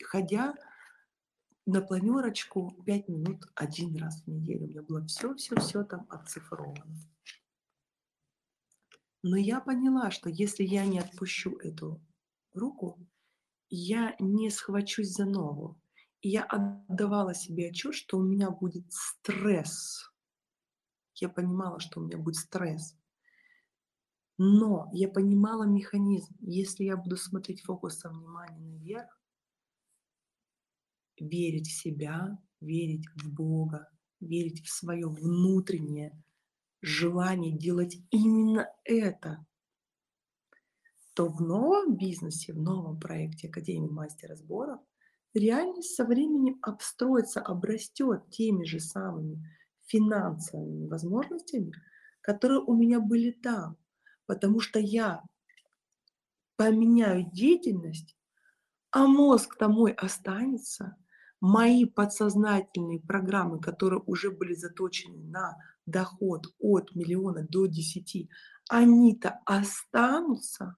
Ходя 0.04 0.54
на 1.66 1.82
планерочку 1.82 2.70
5 2.86 3.08
минут 3.08 3.44
один 3.54 3.96
раз 3.96 4.22
в 4.22 4.28
неделю. 4.28 4.64
У 4.64 4.68
меня 4.68 4.82
было 4.82 5.04
все-все-все 5.04 5.84
там 5.84 6.06
оцифровано. 6.08 6.96
Но 9.22 9.36
я 9.36 9.60
поняла, 9.60 10.10
что 10.10 10.30
если 10.30 10.64
я 10.64 10.86
не 10.86 10.98
отпущу 10.98 11.56
эту 11.58 12.00
руку, 12.54 12.98
я 13.68 14.16
не 14.18 14.50
схвачусь 14.50 15.12
за 15.12 15.26
ногу. 15.26 15.80
И 16.22 16.30
я 16.30 16.44
отдавала 16.44 17.34
себе 17.34 17.70
отчет, 17.70 17.94
что 17.94 18.18
у 18.18 18.22
меня 18.22 18.50
будет 18.50 18.84
стресс. 18.90 20.10
Я 21.14 21.28
понимала, 21.28 21.80
что 21.80 22.00
у 22.00 22.04
меня 22.04 22.18
будет 22.18 22.36
стресс. 22.36 22.96
Но 24.38 24.90
я 24.92 25.08
понимала 25.08 25.64
механизм. 25.64 26.34
Если 26.40 26.84
я 26.84 26.96
буду 26.96 27.16
смотреть 27.16 27.62
фокусом 27.62 28.18
внимания 28.18 28.58
наверх, 28.58 29.20
верить 31.18 31.68
в 31.68 31.72
себя, 31.72 32.38
верить 32.60 33.06
в 33.14 33.30
Бога, 33.30 33.90
верить 34.20 34.64
в 34.64 34.70
свое 34.70 35.08
внутреннее 35.08 36.22
желание 36.82 37.56
делать 37.56 37.98
именно 38.10 38.68
это, 38.84 39.44
то 41.14 41.28
в 41.28 41.40
новом 41.40 41.96
бизнесе, 41.96 42.52
в 42.52 42.58
новом 42.60 42.98
проекте 42.98 43.48
Академии 43.48 43.88
мастера 43.88 44.36
сборов 44.36 44.80
реальность 45.34 45.94
со 45.94 46.04
временем 46.04 46.58
обстроится, 46.62 47.40
обрастет 47.40 48.30
теми 48.30 48.64
же 48.64 48.80
самыми 48.80 49.44
финансовыми 49.86 50.86
возможностями, 50.86 51.72
которые 52.20 52.60
у 52.60 52.74
меня 52.74 53.00
были 53.00 53.30
там. 53.30 53.76
Потому 54.26 54.60
что 54.60 54.78
я 54.78 55.22
поменяю 56.56 57.28
деятельность, 57.32 58.16
а 58.90 59.06
мозг-то 59.06 59.68
мой 59.68 59.92
останется. 59.92 60.96
Мои 61.40 61.86
подсознательные 61.86 63.00
программы, 63.00 63.60
которые 63.60 64.02
уже 64.06 64.30
были 64.30 64.54
заточены 64.54 65.18
на 65.18 65.56
доход 65.86 66.46
от 66.58 66.94
миллиона 66.94 67.46
до 67.48 67.66
десяти, 67.66 68.30
они-то 68.68 69.40
останутся. 69.44 70.76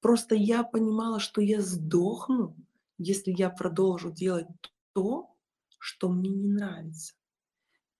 Просто 0.00 0.34
я 0.34 0.62
понимала, 0.62 1.20
что 1.20 1.40
я 1.40 1.60
сдохну, 1.60 2.56
если 2.98 3.32
я 3.32 3.50
продолжу 3.50 4.10
делать 4.10 4.46
то, 4.92 5.34
что 5.78 6.08
мне 6.08 6.30
не 6.30 6.48
нравится. 6.48 7.14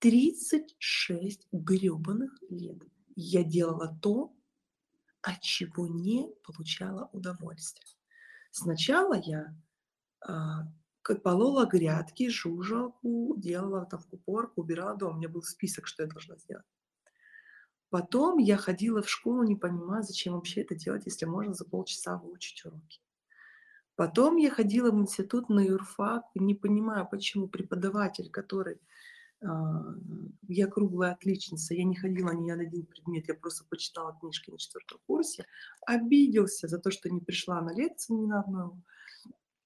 36 0.01 1.47
гребаных 1.53 2.33
лет 2.51 2.79
я 3.15 3.43
делала 3.45 3.99
то, 4.03 4.35
от 5.23 5.41
чего 5.41 5.89
не 5.89 6.29
получала 6.45 7.09
удовольствия. 7.13 7.97
Сначала 8.51 9.15
я 9.21 9.55
а, 10.21 10.69
полола 11.15 11.67
грядки, 11.67 12.29
жужелку, 12.29 13.35
делала 13.37 13.87
там 13.87 14.03
купорку, 14.03 14.63
убирала 14.63 14.97
дом. 14.97 15.15
У 15.15 15.19
меня 15.19 15.29
был 15.29 15.43
список, 15.43 15.87
что 15.87 16.03
я 16.03 16.09
должна 16.09 16.37
сделать. 16.37 16.67
Потом 17.91 18.39
я 18.39 18.57
ходила 18.57 19.03
в 19.03 19.09
школу, 19.09 19.45
не 19.45 19.55
понимая, 19.55 20.03
зачем 20.03 20.35
вообще 20.35 20.63
это 20.63 20.75
делать, 20.75 21.07
если 21.07 21.25
можно 21.25 21.55
за 21.55 21.65
полчаса 21.65 22.19
выучить 22.19 22.65
уроки. 22.65 23.01
Потом 23.95 24.37
я 24.37 24.51
ходила 24.51 24.91
в 24.91 24.99
институт 25.01 25.49
на 25.49 25.61
юрфак, 25.61 26.25
не 26.35 26.55
понимая, 26.55 27.05
почему 27.05 27.49
преподаватель, 27.49 28.31
который 28.31 28.81
а, 29.43 29.85
я 30.49 30.67
круглая 30.67 31.13
отличница, 31.13 31.75
я 31.75 31.85
не 31.85 31.95
ходила 31.95 32.33
ни 32.33 32.51
на 32.51 32.63
один 32.63 32.85
предмет, 32.87 33.29
я 33.29 33.35
просто 33.35 33.65
почитала 33.69 34.17
книжки 34.21 34.51
на 34.51 34.59
четвертом 34.59 34.99
курсе, 35.07 35.47
обиделся 35.87 36.69
за 36.69 36.79
то, 36.79 36.91
что 36.91 37.09
не 37.09 37.21
пришла 37.21 37.61
на 37.63 37.73
лекцию 37.73 38.19
ни 38.19 38.27
на 38.27 38.41
одну, 38.41 38.83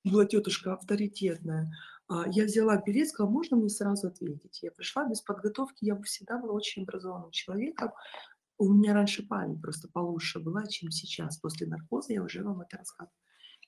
была 0.04 0.24
тетушка 0.24 0.74
авторитетная. 0.74 1.72
А, 2.08 2.24
я 2.28 2.44
взяла 2.44 2.76
билет, 2.76 3.08
сказала, 3.08 3.30
можно 3.30 3.56
мне 3.56 3.68
сразу 3.68 4.08
ответить? 4.08 4.62
Я 4.62 4.72
пришла 4.72 5.08
без 5.08 5.20
подготовки, 5.20 5.84
я 5.84 6.00
всегда 6.02 6.38
была 6.38 6.54
очень 6.54 6.82
образованным 6.82 7.30
человеком. 7.30 7.92
У 8.58 8.72
меня 8.72 8.94
раньше 8.94 9.26
память 9.26 9.62
просто 9.62 9.88
получше 9.88 10.40
была, 10.40 10.66
чем 10.66 10.90
сейчас. 10.90 11.38
После 11.38 11.66
наркоза 11.66 12.12
я 12.12 12.22
уже 12.22 12.42
вам 12.42 12.60
это 12.60 12.78
рассказывала. 12.78 13.16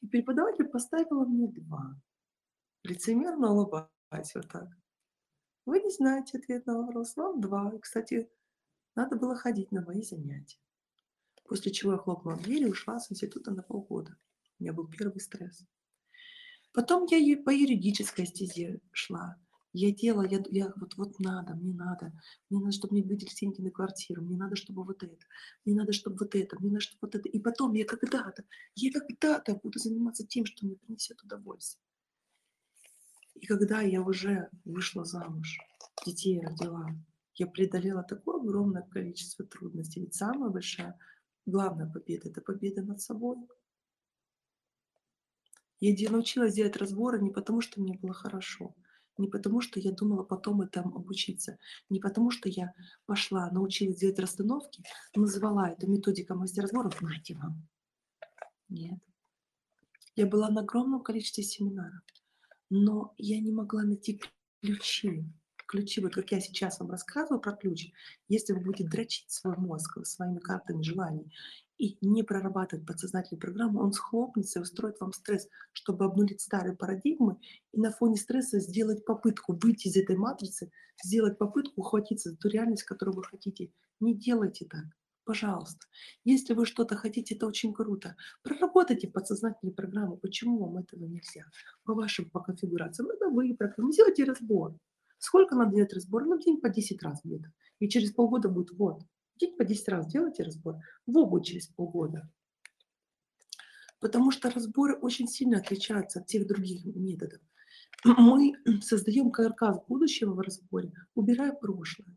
И 0.01 0.07
преподаватель 0.07 0.67
поставила 0.67 1.25
мне 1.25 1.49
два. 1.49 1.97
Лицемерно 2.83 3.53
улыбаясь 3.53 4.35
вот 4.35 4.49
так. 4.49 4.69
Вы 5.65 5.81
не 5.81 5.91
знаете 5.91 6.39
ответ 6.39 6.67
на 6.67 6.77
вопрос, 6.77 7.17
вам 7.17 7.41
два. 7.41 7.73
И, 7.75 7.79
кстати, 7.79 8.29
надо 8.97 9.17
было 9.17 9.37
ходить 9.37 9.71
на 9.71 9.83
мои 9.83 10.03
занятия. 10.03 10.59
После 11.45 11.71
чего 11.71 11.93
я 11.93 11.99
хлопнула 11.99 12.37
дверь 12.37 12.63
и 12.63 12.71
ушла 12.71 12.99
с 12.99 13.11
института 13.13 13.53
на 13.53 13.63
полгода. 13.63 14.17
У 14.59 14.63
меня 14.63 14.73
был 14.73 14.89
первый 14.89 15.21
стресс. 15.21 15.65
Потом 16.73 17.07
я 17.11 17.37
по 17.43 17.51
юридической 17.51 18.27
стезе 18.27 18.81
шла. 18.93 19.37
Я 19.75 19.91
делала, 19.91 20.27
я, 20.27 20.43
я 20.51 20.73
вот, 20.77 20.97
вот 20.97 21.19
надо, 21.19 21.55
мне 21.55 21.73
надо, 21.73 22.13
мне 22.51 22.61
надо, 22.61 22.73
чтобы 22.73 22.95
мне 22.95 23.03
выделили 23.03 23.35
деньги 23.35 23.63
на 23.63 23.71
квартиру, 23.71 24.21
мне 24.21 24.37
надо, 24.37 24.55
чтобы 24.55 24.85
вот 24.85 25.03
это, 25.03 25.25
мне 25.65 25.75
надо, 25.75 25.93
чтобы 25.93 26.17
вот 26.21 26.35
это, 26.35 26.57
мне 26.61 26.71
надо, 26.71 26.81
чтобы 26.81 26.99
вот 27.03 27.15
это. 27.15 27.29
И 27.31 27.39
потом 27.39 27.73
я 27.73 27.87
когда-то, 27.87 28.45
я 28.75 28.91
когда-то 28.93 29.59
буду 29.63 29.79
заниматься 29.79 30.27
тем, 30.27 30.45
что 30.45 30.67
мне 30.67 30.77
принесет 30.77 31.23
удовольствие. 31.23 31.83
И 33.35 33.47
когда 33.47 33.81
я 33.81 34.03
уже 34.03 34.51
вышла 34.67 35.05
замуж, 35.07 35.59
детей 36.05 36.41
родила, 36.41 36.91
я 37.37 37.47
преодолела 37.47 38.03
такое 38.03 38.43
огромное 38.43 38.83
количество 38.83 39.47
трудностей. 39.47 40.01
Ведь 40.01 40.15
самая 40.15 40.51
большая, 40.51 40.99
главная 41.47 41.91
победа– 41.91 42.29
это 42.31 42.43
победа 42.43 42.83
над 42.83 43.01
собой– 43.01 43.37
я 45.91 46.11
научилась 46.11 46.55
делать 46.55 46.77
разборы 46.77 47.21
не 47.21 47.31
потому, 47.31 47.61
что 47.61 47.81
мне 47.81 47.95
было 47.95 48.15
хорошо, 48.15 48.75
не 49.19 49.29
потому, 49.29 49.61
что 49.61 49.81
я 49.81 49.93
думала 49.93 50.23
потом 50.23 50.63
этому 50.63 50.97
обучиться, 50.97 51.59
не 51.91 52.01
потому, 52.01 52.31
что 52.31 52.49
я 52.49 52.73
пошла, 53.07 53.51
научилась 53.51 53.99
делать 53.99 54.19
расстановки, 54.19 54.85
назвала 55.15 55.71
это 55.71 55.89
методика 55.89 56.35
мастер 56.35 56.63
разборов, 56.63 57.01
нате 57.03 57.35
вам. 57.35 57.69
Нет. 58.69 58.99
Я 60.15 60.27
была 60.27 60.51
на 60.51 60.61
огромном 60.61 61.03
количестве 61.03 61.43
семинаров, 61.43 62.03
но 62.71 63.15
я 63.19 63.41
не 63.41 63.51
могла 63.51 63.83
найти 63.83 64.21
ключи. 64.63 65.25
ключи, 65.67 66.01
вот 66.01 66.15
как 66.15 66.31
я 66.33 66.41
сейчас 66.41 66.79
вам 66.81 66.91
рассказываю 66.91 67.41
про 67.41 67.57
ключ, 67.57 67.91
если 68.29 68.53
вы 68.53 68.61
будете 68.61 68.89
дрочить 68.89 69.31
свой 69.31 69.57
мозг 69.57 69.99
своими 70.07 70.39
картами 70.39 70.83
желаний 70.83 71.33
и 71.83 71.99
не 72.01 72.23
прорабатывать 72.23 72.87
подсознательную 72.87 73.41
программу, 73.41 73.81
он 73.81 73.93
схлопнется 73.93 74.61
и 74.61 74.63
устроит 74.63 75.01
вам 75.01 75.13
стресс, 75.13 75.49
чтобы 75.73 76.05
обнулить 76.05 76.41
старые 76.41 76.77
парадигмы 76.77 77.39
и 77.73 77.81
на 77.81 77.91
фоне 77.91 78.17
стресса 78.17 78.61
сделать 78.61 79.05
попытку 79.05 79.59
выйти 79.61 79.89
из 79.89 79.97
этой 79.97 80.17
матрицы, 80.17 80.71
сделать 81.03 81.39
попытку 81.39 81.81
ухватиться 81.81 82.31
за 82.31 82.37
ту 82.37 82.49
реальность, 82.49 82.85
которую 82.85 83.17
вы 83.17 83.25
хотите. 83.25 83.73
Не 83.99 84.15
делайте 84.15 84.65
так. 84.65 84.85
Пожалуйста. 85.25 85.87
Если 86.23 86.55
вы 86.55 86.67
что-то 86.67 86.95
хотите, 86.95 87.35
это 87.35 87.47
очень 87.47 87.75
круто. 87.75 88.15
Проработайте 88.45 89.09
подсознательные 89.09 89.75
программы. 89.75 90.17
Почему 90.17 90.59
вам 90.61 90.79
этого 90.79 91.05
нельзя? 91.05 91.47
По 91.83 91.95
вашим 91.95 92.31
по 92.31 92.41
конфигурациям. 92.41 93.11
Это 93.11 93.29
вы 93.29 93.57
программы. 93.57 93.93
Сделайте 93.93 94.23
разбор. 94.23 94.77
Сколько 95.19 95.57
надо 95.57 95.75
делать 95.75 95.93
разбор? 95.93 96.27
Ну, 96.27 96.39
день 96.39 96.61
по 96.61 96.69
10 96.69 97.03
раз 97.03 97.21
где-то. 97.25 97.53
И 97.81 97.89
через 97.89 98.13
полгода 98.13 98.49
будет 98.49 98.71
вот. 98.73 99.03
День 99.39 99.57
по 99.57 99.65
10 99.65 99.89
раз 99.89 100.07
делайте 100.07 100.43
разбор. 100.43 100.77
В 101.07 101.17
оба 101.17 101.43
через 101.45 101.69
полгода. 101.69 102.31
Потому 104.01 104.31
что 104.31 104.51
разборы 104.51 104.97
очень 104.97 105.29
сильно 105.29 105.59
отличаются 105.59 106.21
от 106.21 106.27
тех 106.27 106.47
других 106.47 106.85
методов. 106.85 107.41
Мы 108.05 108.55
создаем 108.83 109.31
каркас 109.31 109.79
будущего 109.87 110.33
в 110.33 110.41
разборе, 110.41 110.93
убирая 111.15 111.53
прошлое. 111.53 112.17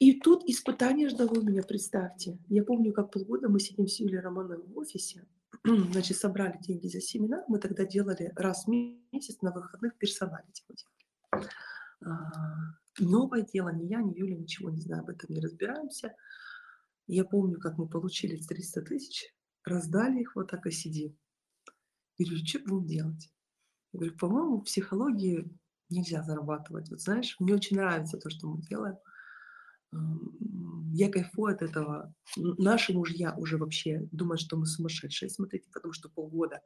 И 0.00 0.18
тут 0.18 0.42
испытание 0.48 1.08
ждало 1.08 1.40
меня, 1.40 1.62
представьте. 1.62 2.36
Я 2.48 2.64
помню, 2.64 2.92
как 2.92 3.12
полгода 3.12 3.48
мы 3.48 3.60
сидим 3.60 3.86
с 3.86 4.00
Юлией 4.00 4.18
Романовой 4.18 4.66
в 4.66 4.76
офисе, 4.76 5.28
значит, 5.64 6.16
собрали 6.16 6.58
деньги 6.60 6.88
за 6.88 7.00
семинар, 7.00 7.44
мы 7.46 7.60
тогда 7.60 7.84
делали 7.84 8.32
раз 8.34 8.64
в 8.64 8.68
месяц 8.68 9.40
на 9.42 9.52
выходных 9.52 9.96
персоналити. 9.96 10.64
А, 12.04 12.32
новое 12.98 13.42
дело, 13.42 13.72
ни 13.72 13.86
я, 13.86 14.02
ни 14.02 14.18
Юля 14.18 14.36
ничего 14.36 14.70
не 14.70 14.80
знаю 14.80 15.02
об 15.02 15.10
этом, 15.10 15.30
не 15.30 15.40
разбираемся. 15.40 16.14
Я 17.06 17.24
помню, 17.24 17.58
как 17.58 17.78
мы 17.78 17.88
получили 17.88 18.40
300 18.40 18.82
тысяч, 18.82 19.34
раздали 19.64 20.20
их 20.20 20.36
вот 20.36 20.50
так 20.50 20.66
и 20.66 20.70
сидим. 20.70 21.16
Говорю, 22.18 22.44
что 22.44 22.58
будем 22.60 22.86
делать? 22.86 23.32
Я 23.92 23.98
говорю, 23.98 24.16
по-моему, 24.16 24.60
в 24.60 24.64
психологии 24.64 25.50
нельзя 25.88 26.22
зарабатывать. 26.22 26.90
Вот 26.90 27.00
знаешь, 27.00 27.36
мне 27.38 27.54
очень 27.54 27.76
нравится 27.76 28.18
то, 28.18 28.30
что 28.30 28.48
мы 28.48 28.62
делаем– 28.62 28.96
я 30.94 31.10
кайфую 31.10 31.54
от 31.54 31.62
этого. 31.62 32.14
Наши 32.36 32.92
мужья 32.92 33.34
уже 33.36 33.58
вообще 33.58 34.08
думают, 34.10 34.40
что 34.40 34.56
мы 34.56 34.66
сумасшедшие, 34.66 35.28
смотрите, 35.28 35.68
потому 35.72 35.92
что 35.92 36.08
полгода 36.08 36.60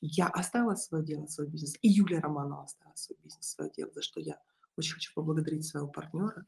я 0.00 0.28
оставила 0.28 0.76
свое 0.76 1.04
дело, 1.04 1.26
свой 1.26 1.46
бизнес, 1.46 1.76
и 1.82 1.88
Юлия 1.88 2.20
Романова 2.20 2.64
оставила 2.64 2.96
свой 2.96 3.18
бизнес, 3.22 3.50
свое 3.50 3.70
дело, 3.70 3.90
за 3.92 4.02
что 4.02 4.20
я 4.20 4.38
очень 4.76 4.94
хочу 4.94 5.12
поблагодарить 5.14 5.66
своего 5.66 5.88
партнера, 5.88 6.46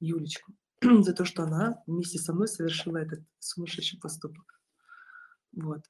Юлечку, 0.00 0.52
за 0.82 1.12
то, 1.12 1.24
что 1.24 1.42
она 1.44 1.82
вместе 1.86 2.18
со 2.18 2.32
мной 2.32 2.48
совершила 2.48 2.98
этот 2.98 3.24
сумасшедший 3.38 3.98
поступок. 3.98 4.60
Вот. 5.52 5.82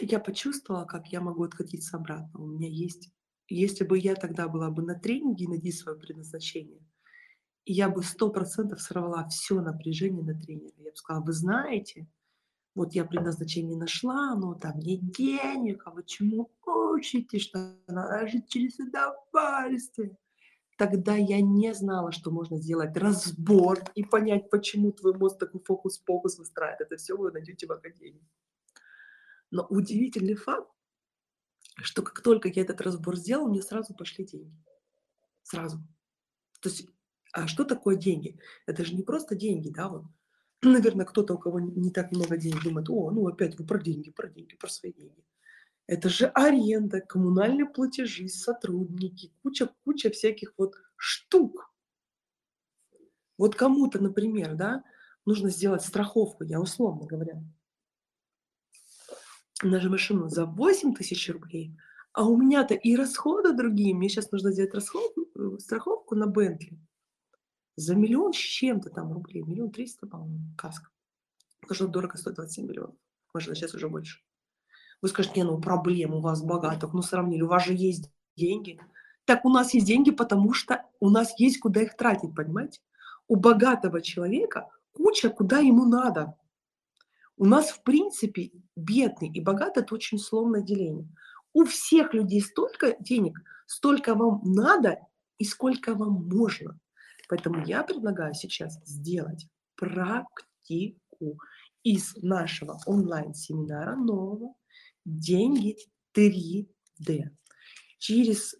Я 0.00 0.20
почувствовала, 0.20 0.84
как 0.84 1.08
я 1.08 1.20
могу 1.20 1.44
откатиться 1.44 1.96
обратно. 1.96 2.40
У 2.40 2.46
меня 2.46 2.68
есть... 2.68 3.10
Если 3.48 3.84
бы 3.84 3.96
я 3.96 4.16
тогда 4.16 4.48
была 4.48 4.70
бы 4.70 4.82
на 4.82 4.98
тренинге 4.98 5.44
и 5.44 5.48
найди 5.48 5.70
свое 5.70 5.98
предназначение– 5.98 6.80
я 7.66 7.88
бы 7.88 8.02
сто 8.04 8.30
процентов 8.30 8.80
сорвала 8.80 9.28
все 9.28 9.60
напряжение 9.60 10.24
на 10.24 10.38
тренера. 10.40 10.72
Я 10.78 10.90
бы 10.92 10.96
сказала, 10.96 11.24
вы 11.24 11.32
знаете, 11.32 12.06
вот 12.76 12.92
я 12.92 13.04
предназначение 13.06 13.76
нашла, 13.76 14.36
но 14.36 14.54
там 14.54 14.78
нет 14.78 15.10
денег, 15.10 15.82
а 15.86 15.90
вы 15.90 16.04
чему 16.04 16.52
учите, 16.64 17.38
что 17.38 17.74
надо 17.88 18.28
жить 18.28 18.48
через 18.48 18.78
удовольствие. 18.78 20.16
Тогда 20.76 21.16
я 21.16 21.40
не 21.40 21.72
знала, 21.74 22.12
что 22.12 22.30
можно 22.30 22.58
сделать 22.58 22.94
разбор 22.96 23.82
и 23.94 24.04
понять, 24.04 24.50
почему 24.50 24.92
твой 24.92 25.14
мозг 25.16 25.38
такой 25.38 25.62
фокус-фокус 25.64 26.38
выстраивает. 26.38 26.82
Это 26.82 26.96
все 26.96 27.16
вы 27.16 27.32
найдете 27.32 27.66
в 27.66 27.72
Академии. 27.72 28.28
Но 29.50 29.66
удивительный 29.70 30.34
факт, 30.34 30.70
что 31.76 32.02
как 32.02 32.20
только 32.20 32.50
я 32.50 32.60
этот 32.60 32.82
разбор 32.82 33.16
сделала, 33.16 33.48
мне 33.48 33.62
сразу 33.62 33.94
пошли 33.94 34.26
деньги. 34.26 34.54
Сразу. 35.42 35.78
То 36.60 36.68
есть 36.68 36.86
а 37.32 37.46
что 37.46 37.64
такое 37.64 37.96
деньги? 37.96 38.38
Это 38.66 38.84
же 38.84 38.94
не 38.94 39.02
просто 39.02 39.34
деньги, 39.34 39.68
да, 39.68 39.88
вот. 39.88 40.04
Наверное, 40.62 41.06
кто-то, 41.06 41.34
у 41.34 41.38
кого 41.38 41.60
не 41.60 41.90
так 41.90 42.12
много 42.12 42.36
денег, 42.36 42.62
думает, 42.62 42.88
о, 42.88 43.10
ну 43.10 43.26
опять 43.26 43.58
вы 43.58 43.66
про 43.66 43.78
деньги, 43.78 44.10
про 44.10 44.28
деньги, 44.28 44.56
про 44.56 44.68
свои 44.68 44.92
деньги. 44.92 45.24
Это 45.86 46.08
же 46.08 46.26
аренда, 46.26 47.00
коммунальные 47.00 47.66
платежи, 47.66 48.28
сотрудники, 48.28 49.32
куча-куча 49.42 50.10
всяких 50.10 50.52
вот 50.56 50.74
штук. 50.96 51.72
Вот 53.38 53.54
кому-то, 53.54 54.02
например, 54.02 54.54
да, 54.54 54.82
нужно 55.26 55.50
сделать 55.50 55.82
страховку, 55.82 56.44
я 56.44 56.60
условно 56.60 57.06
говоря, 57.06 57.42
на 59.62 59.80
же 59.80 59.90
машину 59.90 60.28
за 60.28 60.46
8 60.46 60.94
тысяч 60.94 61.28
рублей, 61.30 61.76
а 62.12 62.26
у 62.26 62.36
меня-то 62.36 62.74
и 62.74 62.96
расходы 62.96 63.52
другие, 63.52 63.94
мне 63.94 64.08
сейчас 64.08 64.32
нужно 64.32 64.52
сделать 64.52 64.74
расход, 64.74 65.12
э, 65.16 65.58
страховку 65.58 66.14
на 66.14 66.26
Бентли 66.26 66.78
за 67.76 67.94
миллион 67.94 68.32
с 68.32 68.36
чем-то 68.36 68.90
там 68.90 69.12
рублей, 69.12 69.42
миллион 69.42 69.70
триста, 69.70 70.06
по-моему, 70.06 70.40
каска. 70.56 70.90
Потому 71.60 71.74
что 71.74 71.88
дорого 71.88 72.16
стоит 72.16 72.36
27 72.36 72.66
миллионов. 72.66 72.96
Может, 73.34 73.56
сейчас 73.56 73.74
уже 73.74 73.88
больше. 73.88 74.20
Вы 75.02 75.08
скажете, 75.08 75.40
не, 75.40 75.44
ну 75.44 75.60
проблем 75.60 76.14
у 76.14 76.20
вас 76.20 76.42
богатых, 76.42 76.94
ну 76.94 77.02
сравнили, 77.02 77.42
у 77.42 77.48
вас 77.48 77.66
же 77.66 77.74
есть 77.74 78.10
деньги. 78.34 78.80
Так 79.24 79.44
у 79.44 79.50
нас 79.50 79.74
есть 79.74 79.86
деньги, 79.86 80.10
потому 80.10 80.52
что 80.52 80.84
у 81.00 81.10
нас 81.10 81.38
есть 81.38 81.58
куда 81.58 81.82
их 81.82 81.96
тратить, 81.96 82.34
понимаете? 82.34 82.80
У 83.28 83.36
богатого 83.36 84.00
человека 84.00 84.68
куча, 84.92 85.28
куда 85.28 85.58
ему 85.58 85.84
надо. 85.84 86.36
У 87.36 87.44
нас, 87.44 87.70
в 87.70 87.82
принципе, 87.82 88.52
бедный 88.76 89.28
и 89.28 89.40
богатый– 89.40 89.82
это 89.84 89.94
очень 89.94 90.18
словное 90.18 90.62
деление. 90.62 91.08
У 91.52 91.64
всех 91.64 92.14
людей 92.14 92.40
столько 92.40 92.96
денег, 93.00 93.38
столько 93.66 94.14
вам 94.14 94.40
надо 94.44 95.00
и 95.38 95.44
сколько 95.44 95.94
вам 95.94 96.26
можно. 96.28 96.78
Поэтому 97.28 97.64
я 97.64 97.82
предлагаю 97.82 98.34
сейчас 98.34 98.80
сделать 98.84 99.46
практику 99.74 101.38
из 101.82 102.16
нашего 102.22 102.78
онлайн-семинара 102.86 103.96
нового 103.96 104.54
«Деньги 105.04 105.76
3D». 106.16 107.30
Через 107.98 108.54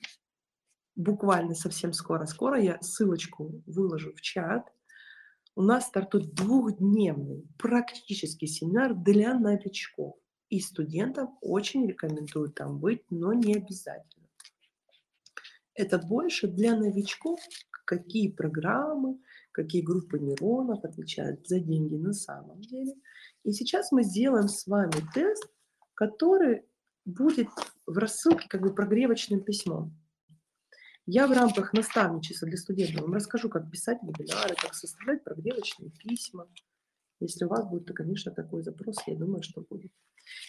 буквально 0.94 1.55
совсем 1.55 1.92
скоро-скоро 1.92 2.61
я 2.61 2.81
ссылочку 2.81 3.62
выложу 3.66 4.14
в 4.14 4.20
чат. 4.20 4.66
У 5.55 5.62
нас 5.62 5.87
стартует 5.87 6.35
двухдневный 6.35 7.46
практический 7.59 8.46
семинар 8.46 8.94
для 8.94 9.38
новичков. 9.38 10.16
И 10.48 10.61
студентам 10.61 11.37
очень 11.40 11.87
рекомендую 11.88 12.50
там 12.52 12.79
быть, 12.79 13.02
но 13.11 13.33
не 13.33 13.55
обязательно. 13.55 14.15
Это 15.77 15.99
больше 15.99 16.49
для 16.49 16.75
новичков, 16.75 17.39
какие 17.85 18.31
программы, 18.31 19.19
какие 19.53 19.83
группы 19.83 20.19
нейронов 20.19 20.85
отвечают 20.85 21.47
за 21.47 21.61
деньги 21.61 21.97
на 21.97 22.12
самом 22.12 22.61
деле. 22.62 22.95
И 23.45 23.53
сейчас 23.53 23.93
мы 23.93 24.03
сделаем 24.03 24.49
с 24.49 24.67
вами 24.67 24.95
тест, 25.15 25.49
который 25.95 26.65
будет 27.05 27.49
в 27.87 27.99
рассылке 27.99 28.49
как 28.49 28.62
бы 28.62 28.75
прогревочным 28.75 29.43
письмом. 29.43 29.97
Я 31.05 31.29
в 31.29 31.33
рамках 31.33 31.73
наставничества 31.73 32.49
для 32.49 32.57
студентов 32.57 33.03
вам 33.03 33.15
расскажу, 33.15 33.49
как 33.49 33.71
писать 33.71 33.99
вебинары, 34.03 34.57
как 34.61 34.75
составлять 34.75 35.23
прогревочные 35.23 35.91
письма. 35.91 36.49
Если 37.21 37.45
у 37.45 37.49
вас 37.49 37.65
будет, 37.69 37.87
то, 37.87 37.95
конечно, 37.95 38.33
такой 38.33 38.62
запрос, 38.62 38.97
я 39.07 39.15
думаю, 39.15 39.43
что 39.43 39.61
будет. 39.61 39.93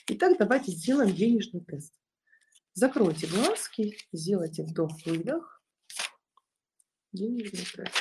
Итак, 0.08 0.38
давайте 0.40 0.72
сделаем 0.72 1.14
денежный 1.14 1.62
тест. 1.62 1.94
Закройте 2.80 3.26
глазки, 3.26 3.98
сделайте 4.14 4.62
вдох-выдох. 4.62 5.64
Денежный 7.12 7.66
трек. 7.66 7.92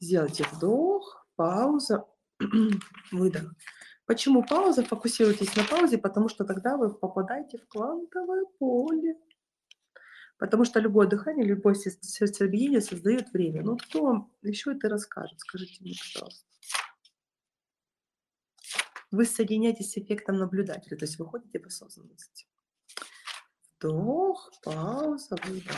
Сделайте 0.00 0.44
вдох, 0.50 1.24
пауза, 1.36 2.04
выдох. 3.12 3.54
Почему 4.06 4.44
пауза? 4.44 4.82
Фокусируйтесь 4.82 5.54
на 5.54 5.62
паузе, 5.62 5.98
потому 5.98 6.28
что 6.28 6.44
тогда 6.44 6.76
вы 6.76 6.92
попадаете 6.92 7.58
в 7.58 7.68
квантовое 7.68 8.44
поле. 8.58 9.14
Потому 10.40 10.64
что 10.64 10.80
любое 10.80 11.06
дыхание, 11.06 11.44
любое 11.44 11.74
сердцебиение 11.74 12.80
создает 12.80 13.30
время. 13.30 13.62
Ну 13.62 13.76
кто 13.76 14.02
вам 14.02 14.32
еще 14.40 14.72
это 14.72 14.88
расскажет? 14.88 15.38
Скажите 15.38 15.76
мне, 15.80 15.92
пожалуйста. 16.00 16.46
Вы 19.10 19.26
соединяетесь 19.26 19.92
с 19.92 19.98
эффектом 19.98 20.38
наблюдателя, 20.38 20.96
то 20.96 21.04
есть 21.04 21.18
выходите 21.18 21.58
в 21.58 21.66
осознанность. 21.66 22.48
Вдох, 23.76 24.50
пауза, 24.62 25.36
выдох. 25.44 25.76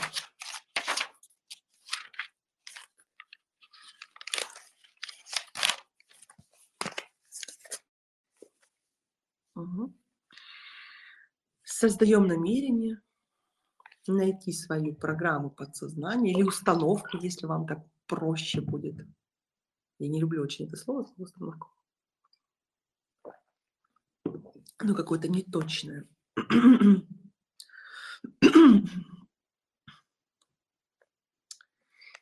Угу. 9.55 9.93
Создаем 11.63 12.27
намерение, 12.27 13.01
найти 14.11 14.51
свою 14.51 14.95
программу 14.95 15.49
подсознания 15.49 16.33
или 16.33 16.43
установку, 16.43 17.17
если 17.17 17.45
вам 17.45 17.65
так 17.65 17.79
проще 18.07 18.61
будет. 18.61 19.07
Я 19.99 20.09
не 20.09 20.19
люблю 20.19 20.41
очень 20.41 20.65
это 20.65 20.75
слово, 20.75 21.03
слово 21.03 21.23
установка. 21.23 21.67
Ну, 24.81 24.95
какое-то 24.95 25.29
неточное. 25.29 26.07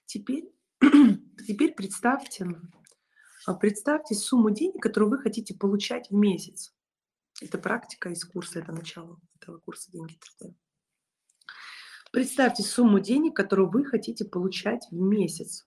Теперь, 0.06 0.52
теперь 1.48 1.74
представьте, 1.74 2.46
представьте 3.60 4.14
сумму 4.14 4.52
денег, 4.52 4.82
которую 4.84 5.10
вы 5.10 5.18
хотите 5.20 5.56
получать 5.56 6.10
в 6.10 6.14
месяц. 6.14 6.74
Это 7.42 7.58
практика 7.58 8.10
из 8.10 8.26
курса, 8.26 8.60
это 8.60 8.74
начало 8.74 9.20
этого 9.40 9.60
курса 9.60 9.90
«Деньги 9.90 10.20
3D». 10.42 10.54
Представьте 12.14 12.64
сумму 12.64 13.00
денег, 13.02 13.36
которую 13.36 13.70
вы 13.70 13.84
хотите 13.86 14.24
получать 14.26 14.88
в 14.92 14.96
месяц. 14.96 15.66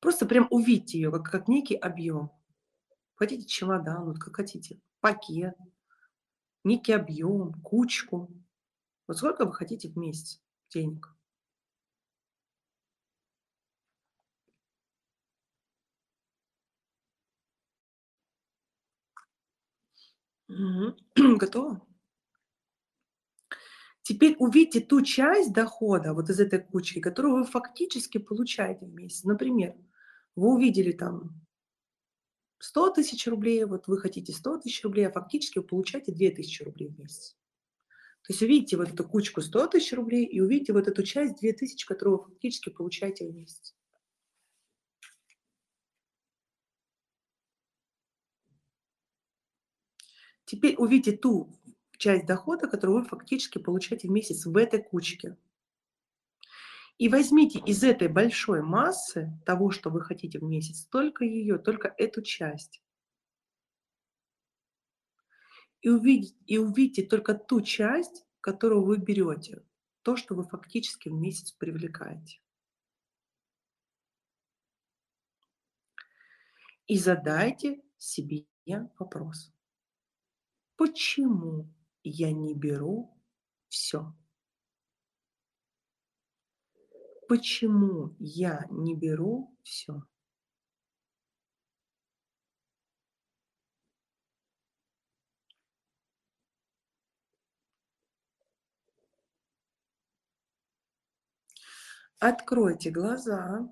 Просто 0.00 0.26
прям 0.26 0.46
увидьте 0.50 0.98
ее, 0.98 1.10
как, 1.10 1.24
как 1.30 1.48
некий 1.48 1.74
объем. 1.76 2.30
Хотите 3.16 3.46
чемодан, 3.46 4.06
вот 4.06 4.18
как 4.18 4.36
хотите, 4.36 4.80
пакет, 5.00 5.56
некий 6.64 6.92
объем, 6.92 7.54
кучку. 7.62 8.30
Вот 9.08 9.18
сколько 9.18 9.46
вы 9.46 9.54
хотите 9.54 9.88
в 9.90 9.96
месяц 9.98 10.40
денег? 10.70 11.14
Мгм. 20.48 20.96
Готово? 21.38 21.85
Теперь 24.06 24.36
увидите 24.38 24.78
ту 24.78 25.02
часть 25.02 25.52
дохода 25.52 26.14
вот 26.14 26.30
из 26.30 26.38
этой 26.38 26.60
кучки, 26.60 27.00
которую 27.00 27.38
вы 27.38 27.44
фактически 27.44 28.18
получаете 28.18 28.86
в 28.86 28.94
месяц. 28.94 29.24
Например, 29.24 29.74
вы 30.36 30.54
увидели 30.54 30.92
там 30.92 31.44
100 32.60 32.90
тысяч 32.90 33.26
рублей, 33.26 33.64
вот 33.64 33.88
вы 33.88 33.98
хотите 33.98 34.32
100 34.32 34.58
тысяч 34.58 34.84
рублей, 34.84 35.08
а 35.08 35.10
фактически 35.10 35.58
вы 35.58 35.64
получаете 35.64 36.12
2000 36.12 36.62
рублей 36.62 36.90
в 36.90 36.98
месяц. 37.00 37.36
То 38.22 38.32
есть 38.32 38.42
увидите 38.42 38.76
вот 38.76 38.90
эту 38.90 39.02
кучку 39.02 39.40
100 39.40 39.66
тысяч 39.66 39.92
рублей 39.92 40.24
и 40.24 40.40
увидите 40.40 40.72
вот 40.72 40.86
эту 40.86 41.02
часть 41.02 41.40
2000, 41.40 41.84
которую 41.84 42.18
вы 42.18 42.24
фактически 42.26 42.70
получаете 42.70 43.26
в 43.26 43.34
месяц. 43.34 43.74
Теперь 50.44 50.76
увидите 50.78 51.16
ту 51.16 51.58
часть 51.98 52.26
дохода, 52.26 52.68
которую 52.68 53.02
вы 53.02 53.08
фактически 53.08 53.58
получаете 53.58 54.08
в 54.08 54.10
месяц 54.10 54.46
в 54.46 54.56
этой 54.56 54.82
кучке. 54.82 55.36
И 56.98 57.08
возьмите 57.08 57.58
из 57.58 57.84
этой 57.84 58.08
большой 58.08 58.62
массы 58.62 59.30
того, 59.44 59.70
что 59.70 59.90
вы 59.90 60.00
хотите 60.00 60.38
в 60.38 60.42
месяц, 60.42 60.86
только 60.86 61.24
ее, 61.24 61.58
только 61.58 61.94
эту 61.98 62.22
часть. 62.22 62.82
И 65.82 65.90
увидите, 65.90 66.34
и 66.46 66.56
увидите 66.56 67.06
только 67.06 67.34
ту 67.34 67.60
часть, 67.60 68.24
которую 68.40 68.84
вы 68.84 68.96
берете, 68.96 69.62
то, 70.02 70.16
что 70.16 70.34
вы 70.34 70.44
фактически 70.44 71.10
в 71.10 71.12
месяц 71.12 71.52
привлекаете. 71.52 72.40
И 76.86 76.96
задайте 76.98 77.82
себе 77.98 78.46
вопрос. 78.98 79.52
Почему 80.76 81.68
я 82.08 82.30
не 82.32 82.54
беру 82.54 83.16
все? 83.68 84.14
Почему 87.28 88.14
я 88.20 88.64
не 88.70 88.94
беру 88.94 89.56
все? 89.64 90.02
Откройте 102.18 102.90
глаза 102.90 103.68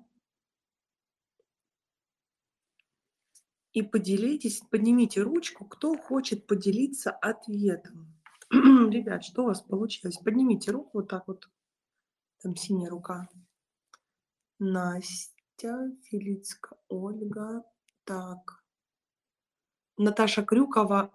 и 3.71 3.81
поделитесь, 3.81 4.61
поднимите 4.69 5.21
ручку, 5.21 5.65
кто 5.65 5.97
хочет 5.97 6.45
поделиться 6.45 7.11
ответом. 7.11 8.14
Ребят, 8.51 9.23
что 9.23 9.43
у 9.43 9.45
вас 9.45 9.61
получилось? 9.61 10.17
Поднимите 10.17 10.71
руку 10.71 10.91
вот 10.93 11.09
так 11.09 11.27
вот. 11.27 11.49
Там 12.41 12.55
синяя 12.55 12.89
рука. 12.89 13.27
Настя, 14.59 15.91
Филицка, 16.03 16.77
Ольга. 16.87 17.63
Так. 18.03 18.63
Наташа 19.97 20.43
Крюкова, 20.43 21.11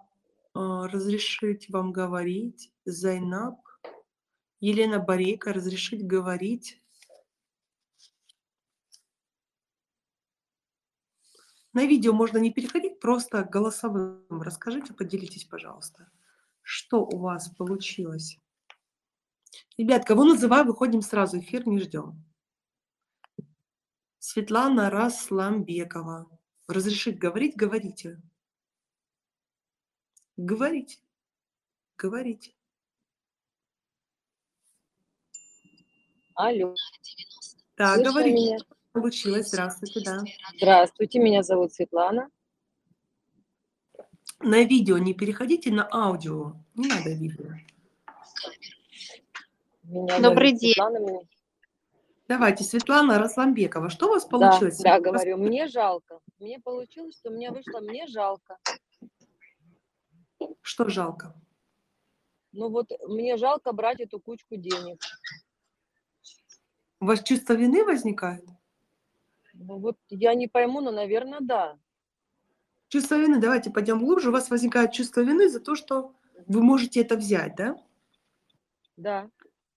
а, 0.53 0.87
разрешить 0.87 1.69
вам 1.69 1.91
говорить. 1.91 2.73
Зайнаб. 2.85 3.59
Елена 4.59 4.99
Борейка, 4.99 5.53
разрешить 5.53 6.05
говорить. 6.05 6.81
На 11.73 11.85
видео 11.85 12.13
можно 12.13 12.37
не 12.37 12.51
переходить, 12.51 12.99
просто 12.99 13.43
голосовым 13.43 14.41
расскажите, 14.41 14.93
поделитесь, 14.93 15.45
пожалуйста, 15.45 16.11
что 16.71 17.01
у 17.01 17.17
вас 17.17 17.49
получилось. 17.49 18.37
Ребят, 19.77 20.05
кого 20.05 20.23
называю, 20.23 20.65
выходим 20.65 21.01
сразу, 21.01 21.37
эфир 21.39 21.67
не 21.67 21.79
ждем. 21.79 22.23
Светлана 24.19 24.89
Расламбекова. 24.89 26.29
Разрешить 26.69 27.19
говорить? 27.19 27.57
Говорите. 27.57 28.21
Говорите. 30.37 30.99
Говорите. 31.97 32.53
Алло. 36.35 36.73
Да, 37.75 37.95
Слышно 37.95 38.11
говорите. 38.11 38.35
меня? 38.35 38.57
Получилось. 38.93 39.49
Здравствуйте, 39.49 40.01
да. 40.05 40.23
Здравствуйте, 40.55 41.19
меня 41.19 41.43
зовут 41.43 41.73
Светлана. 41.73 42.29
На 44.43 44.63
видео 44.63 44.97
не 44.97 45.13
переходите, 45.13 45.71
на 45.71 45.87
аудио. 45.91 46.53
Не 46.75 46.87
надо 46.87 47.11
видео. 47.11 47.51
Меня 49.83 50.19
Добрый 50.19 50.53
день. 50.53 50.73
Светлана. 50.73 51.19
Давайте, 52.27 52.63
Светлана 52.63 53.19
Расламбекова, 53.19 53.89
что 53.89 54.07
у 54.07 54.09
вас 54.11 54.23
Да, 54.23 54.29
получилось? 54.29 54.77
да, 54.77 54.95
Светлана? 54.95 55.01
говорю, 55.17 55.37
мне 55.37 55.67
жалко. 55.67 56.19
Мне 56.39 56.59
получилось, 56.59 57.17
что 57.17 57.29
мне 57.29 57.51
вышло, 57.51 57.81
мне 57.81 58.07
жалко. 58.07 58.57
Что 60.61 60.89
жалко? 60.89 61.35
Ну 62.53 62.69
вот 62.69 62.89
мне 63.07 63.37
жалко 63.37 63.73
брать 63.73 63.99
эту 63.99 64.19
кучку 64.19 64.55
денег. 64.55 64.99
У 66.99 67.05
вас 67.05 67.21
чувство 67.23 67.53
вины 67.53 67.83
возникает? 67.83 68.45
Ну 69.53 69.77
вот 69.77 69.97
я 70.09 70.33
не 70.33 70.47
пойму, 70.47 70.81
но, 70.81 70.91
наверное, 70.91 71.39
да. 71.41 71.77
Чувство 72.91 73.15
вины, 73.15 73.39
давайте 73.39 73.71
пойдем 73.71 73.99
глубже. 73.99 74.29
У 74.29 74.31
вас 74.33 74.49
возникает 74.49 74.91
чувство 74.91 75.21
вины 75.21 75.47
за 75.47 75.61
то, 75.61 75.75
что 75.75 76.13
вы 76.45 76.61
можете 76.61 76.99
это 76.99 77.15
взять, 77.15 77.55
да? 77.55 77.77
Да, 78.97 79.29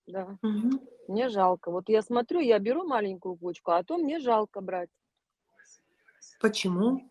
да. 0.09 0.37
Мгм. 0.43 0.81
Мне 1.07 1.29
жалко. 1.29 1.71
Вот 1.71 1.89
я 1.89 2.03
смотрю, 2.03 2.41
я 2.41 2.59
беру 2.59 2.85
маленькую 2.85 3.37
кучку, 3.37 3.71
а 3.71 3.85
то 3.85 3.99
мне 3.99 4.19
жалко 4.19 4.61
брать. 4.61 4.91
Почему? 6.41 7.09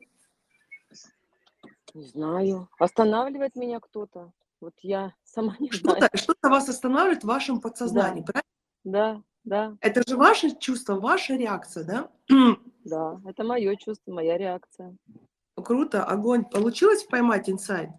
Не 1.94 2.06
знаю. 2.08 2.68
Останавливает 2.80 3.56
меня 3.56 3.80
кто-то. 3.80 4.34
Вот 4.60 4.74
я 4.82 5.14
сама 5.24 5.56
не 5.58 5.72
знаю. 5.72 6.02
Что-то 6.02 6.18
что 6.18 6.50
вас 6.50 6.68
останавливает 6.68 7.24
в 7.24 7.28
вашем 7.28 7.62
подсознании, 7.62 8.24
правильно? 8.24 8.44
Да, 8.84 9.24
да, 9.46 9.78
Это 9.80 10.04
же 10.06 10.18
ваше 10.18 10.54
чувство, 10.58 10.96
ваша 10.96 11.36
реакция, 11.36 11.86
да? 11.86 12.12
да. 12.84 13.22
Это 13.26 13.46
мое 13.46 13.78
чувство, 13.78 14.12
моя 14.12 14.38
реакция. 14.38 14.98
Круто, 15.64 16.04
огонь. 16.04 16.46
Получилось 16.46 17.04
поймать 17.04 17.50
инсайт? 17.50 17.90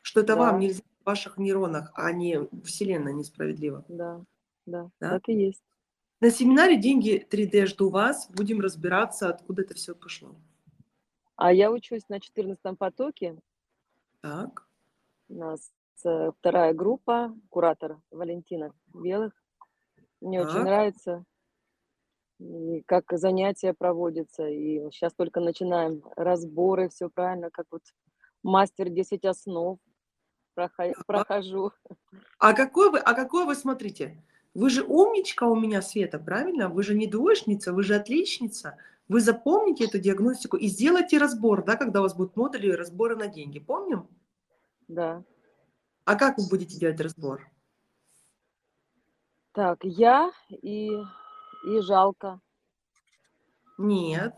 Что 0.00 0.20
это 0.20 0.34
Да. 0.34 0.40
вам 0.40 0.60
нельзя 0.60 0.82
в 1.02 1.06
ваших 1.06 1.38
нейронах, 1.38 1.90
а 1.94 2.12
не 2.12 2.38
Вселенная 2.64 3.12
несправедлива. 3.12 3.84
Да, 3.88 4.22
да, 4.66 4.90
Да? 5.00 5.10
так 5.10 5.28
и 5.28 5.32
есть. 5.34 5.62
На 6.20 6.30
семинаре 6.30 6.76
«Деньги 6.76 7.26
3D» 7.28 7.66
жду 7.66 7.90
вас. 7.90 8.28
Будем 8.30 8.60
разбираться, 8.60 9.28
откуда 9.28 9.62
это 9.62 9.74
все 9.74 9.94
пошло. 9.94 10.36
А 11.36 11.52
я 11.52 11.70
учусь 11.70 12.08
на 12.08 12.20
14 12.20 12.78
потоке. 12.78 13.36
Так. 14.20 14.66
У 15.28 15.34
нас 15.34 15.72
э, 16.04 16.30
вторая 16.38 16.72
группа, 16.72 17.34
куратор 17.50 17.98
Валентина 18.10 18.72
Белых. 18.94 19.32
Мне 20.20 20.40
очень 20.40 20.52
Так. 20.54 20.64
нравится, 20.64 21.24
и 22.38 22.82
как 22.86 23.04
занятия 23.12 23.72
проводятся. 23.74 24.46
И 24.48 24.80
сейчас 24.90 25.12
только 25.14 25.40
начинаем 25.40 26.02
разборы, 26.16 26.88
все 26.88 27.08
правильно, 27.08 27.50
как 27.50 27.66
вот 27.70 27.82
мастер 28.42 28.88
10 28.88 29.24
основ. 29.24 29.78
прохо- 30.56 30.94
прохожу. 31.06 31.72
А 32.38 32.52
какой 32.52 32.90
вы, 32.90 32.98
а 32.98 33.14
какой 33.14 33.44
вы, 33.44 33.54
смотрите, 33.54 34.22
вы 34.54 34.70
же 34.70 34.84
умничка 34.84 35.48
у 35.48 35.56
меня, 35.56 35.82
Света, 35.82 36.18
правильно? 36.18 36.68
Вы 36.68 36.82
же 36.84 36.94
не 36.94 37.06
двоечница, 37.08 37.72
вы 37.72 37.82
же 37.82 37.94
отличница. 37.96 38.76
Вы 39.08 39.20
запомните 39.20 39.84
эту 39.84 39.98
диагностику 39.98 40.56
и 40.56 40.68
сделайте 40.68 41.18
разбор, 41.18 41.64
да, 41.64 41.76
когда 41.76 42.00
у 42.00 42.02
вас 42.04 42.14
будут 42.14 42.36
модули 42.36 42.70
разбора 42.70 43.16
на 43.16 43.26
деньги. 43.26 43.58
Помним? 43.58 44.08
Да. 44.88 45.22
А 46.04 46.14
как 46.16 46.38
вы 46.38 46.44
будете 46.48 46.78
делать 46.78 47.00
разбор? 47.00 47.50
Так, 49.52 49.78
я 49.82 50.32
и, 50.50 50.90
и 51.66 51.80
жалко. 51.80 52.40
Нет. 53.78 54.36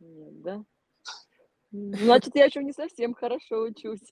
Нет, 0.00 0.42
да? 0.42 0.64
Значит, 1.70 2.34
я 2.34 2.44
еще 2.46 2.62
не 2.62 2.72
совсем 2.72 3.14
хорошо 3.14 3.62
учусь. 3.62 4.10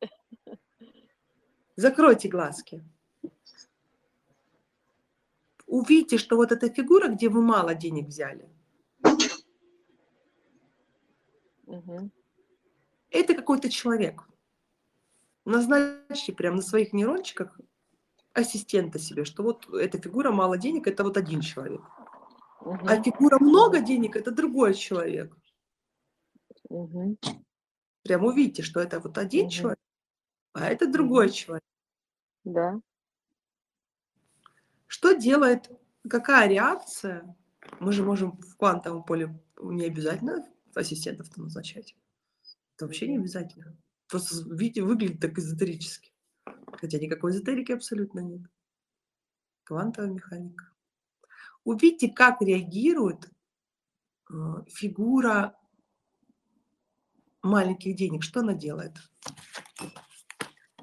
Закройте 1.77 2.29
глазки. 2.29 2.83
Увидите, 5.66 6.19
что 6.19 6.37
вот 6.37 6.53
эта 6.53 6.69
фигура, 6.69 7.09
где 7.09 7.29
вы 7.29 7.43
мало 7.43 7.75
денег 7.75 8.09
взяли, 8.09 8.49
Мгм. 11.66 12.11
это 13.11 13.35
какой-то 13.35 13.71
человек. 13.71 14.23
Назначьте 15.45 16.33
прямо 16.33 16.57
на 16.57 16.62
своих 16.62 16.93
нейрончиках 16.93 17.61
ассистента 18.35 18.99
себе, 18.99 19.25
что 19.25 19.43
вот 19.43 19.69
эта 19.75 20.01
фигура 20.01 20.31
мало 20.31 20.59
денег, 20.59 20.87
это 20.87 21.05
вот 21.05 21.16
один 21.16 21.40
человек. 21.40 21.83
Мгм. 22.61 22.88
А 22.88 23.03
фигура 23.03 23.38
много 23.40 23.81
денег, 23.81 24.16
это 24.16 24.31
другой 24.31 24.75
человек. 24.75 25.37
Мгм. 26.69 27.19
Прям 28.03 28.25
увидите, 28.25 28.62
что 28.62 28.81
это 28.81 29.01
вот 29.01 29.19
один 29.19 29.45
Мгм. 29.45 29.51
человек, 29.51 29.79
а 30.53 30.69
это 30.69 30.90
другой 30.90 31.27
Мгм. 31.27 31.35
человек. 31.35 31.64
Да. 32.45 32.81
Что 34.87 35.12
делает, 35.12 35.71
какая 36.09 36.49
реакция? 36.49 37.37
Мы 37.79 37.93
же 37.93 38.03
можем 38.03 38.33
в 38.38 38.57
квантовом 38.57 39.05
поле 39.05 39.38
не 39.61 39.85
обязательно 39.85 40.47
ассистентов-то 40.75 41.40
назначать. 41.43 41.97
Это 42.77 42.87
вообще 42.87 43.09
не 43.09 43.16
обязательно. 43.19 43.77
Просто 44.09 44.37
видите, 44.51 44.83
выглядит 44.83 45.21
так 45.21 45.38
эзотерически. 45.38 46.12
Хотя 46.81 46.99
никакой 46.99 47.33
эзотерики 47.33 47.73
абсолютно 47.73 48.21
нет. 48.21 48.40
Квантовая 49.64 50.11
механика. 50.11 50.73
Увидите, 51.64 52.11
как 52.11 52.40
реагирует 52.40 53.31
э, 54.31 54.35
фигура 54.66 55.59
маленьких 57.43 57.95
денег. 57.97 58.23
Что 58.23 58.40
она 58.40 58.55
делает? 58.55 58.97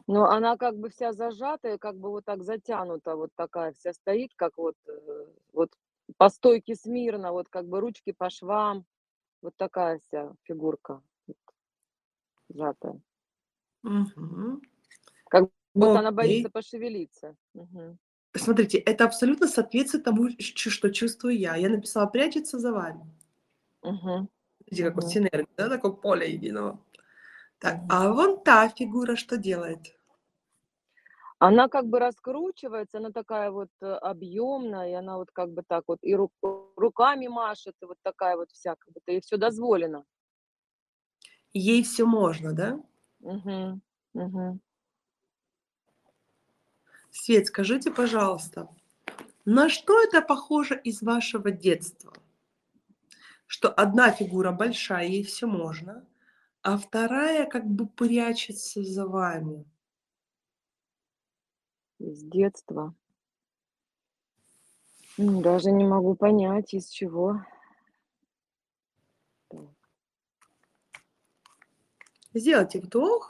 Но 0.05 0.25
она 0.25 0.55
как 0.55 0.77
бы 0.77 0.89
вся 0.89 1.13
зажатая, 1.13 1.79
как 1.79 1.97
бы 1.97 2.10
вот 2.10 2.25
так 2.25 2.43
затянута, 2.43 3.15
вот 3.15 3.31
такая 3.36 3.73
вся 3.73 3.91
стоит, 3.91 4.31
как 4.36 4.57
вот, 4.57 4.75
э, 4.88 5.25
вот 5.51 5.71
по 6.17 6.29
стойке 6.29 6.75
смирно, 6.75 7.31
вот 7.31 7.49
как 7.49 7.67
бы 7.67 7.81
ручки 7.81 8.12
по 8.12 8.29
швам, 8.29 8.86
вот 9.41 9.55
такая 9.57 9.99
вся 9.99 10.33
фигурка 10.43 11.01
сжатая. 12.49 13.01
Мгм. 13.83 14.62
Вот 15.77 15.95
она 15.95 16.09
Окей. 16.09 16.15
боится 16.15 16.49
пошевелиться. 16.49 17.35
Мгм. 17.53 17.97
Смотрите, 18.35 18.77
это 18.79 19.05
абсолютно 19.05 19.47
соответствует 19.47 20.03
тому, 20.03 20.29
что 20.39 20.89
чувствую 20.91 21.37
я. 21.37 21.55
Я 21.55 21.69
написала 21.69 22.07
«прячется 22.07 22.59
за 22.59 22.71
вами». 22.71 23.05
Мгм. 23.83 24.29
Видите, 24.65 24.83
как 24.85 24.95
вот 24.95 25.03
Мгм. 25.05 25.11
синергия, 25.11 25.47
да, 25.57 25.69
такое 25.69 25.91
поле 25.91 26.31
единого. 26.33 26.79
Так, 27.59 27.75
Мгм. 27.75 27.87
а 27.89 28.13
вон 28.13 28.43
та 28.43 28.69
фигура 28.69 29.15
что 29.15 29.37
делает? 29.37 29.79
Она 31.39 31.67
как 31.67 31.85
бы 31.85 31.99
раскручивается, 31.99 32.97
она 32.97 33.11
такая 33.11 33.51
вот 33.51 33.69
объемная, 33.79 34.89
и 34.89 34.93
она 34.93 35.17
вот 35.17 35.29
как 35.31 35.51
бы 35.51 35.61
так 35.67 35.83
вот 35.87 35.99
и 36.01 36.15
ру- 36.15 36.31
руками 36.75 37.27
машет, 37.27 37.75
и 37.81 37.85
вот 37.85 37.97
такая 38.01 38.35
вот 38.35 38.49
вся, 38.51 38.75
как 38.75 38.91
будто 38.93 39.11
ей 39.11 39.21
все 39.21 39.37
дозволено. 39.37 40.03
Ей 41.53 41.83
все 41.83 42.05
можно, 42.05 42.53
да? 42.53 42.79
Мгм. 43.19 43.81
Мгм. 44.13 44.59
Свет, 47.19 47.47
скажите, 47.47 47.91
пожалуйста, 47.91 48.69
на 49.43 49.69
что 49.69 50.01
это 50.01 50.21
похоже 50.21 50.80
из 50.80 51.01
вашего 51.01 51.49
детства? 51.49 52.13
Что 53.47 53.69
одна 53.69 54.12
фигура 54.12 54.51
большая, 54.51 55.08
ей 55.08 55.23
все 55.23 55.47
можно, 55.47 56.06
а 56.62 56.77
вторая 56.77 57.47
как 57.47 57.65
бы 57.65 57.88
прячется 57.88 58.84
за 58.84 59.08
вами. 59.08 59.65
Из 61.97 62.21
детства. 62.21 62.93
Даже 65.17 65.71
не 65.71 65.86
могу 65.86 66.15
понять, 66.15 66.75
из 66.75 66.88
чего. 66.88 67.41
Сделайте 72.34 72.80
вдох. 72.80 73.27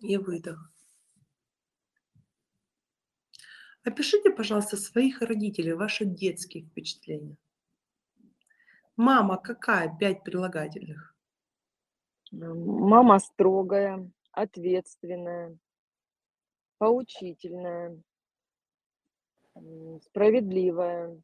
И 0.00 0.16
выдох. 0.16 0.70
Опишите, 3.84 4.30
пожалуйста, 4.30 4.76
своих 4.76 5.22
родителей, 5.22 5.72
ваши 5.72 6.04
детские 6.04 6.64
впечатления. 6.64 7.36
Мама 8.96 9.38
какая? 9.38 9.96
Пять 9.96 10.24
прилагательных. 10.24 11.14
Мама 12.30 13.18
строгая, 13.20 14.10
ответственная, 14.32 15.56
поучительная, 16.76 18.02
справедливая, 20.02 21.20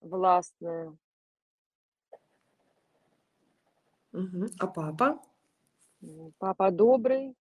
властная. 0.00 0.96
Мгм. 4.12 4.46
А 4.58 4.66
папа? 4.66 5.22
Папа 6.38 6.70
добрый, 6.70 7.36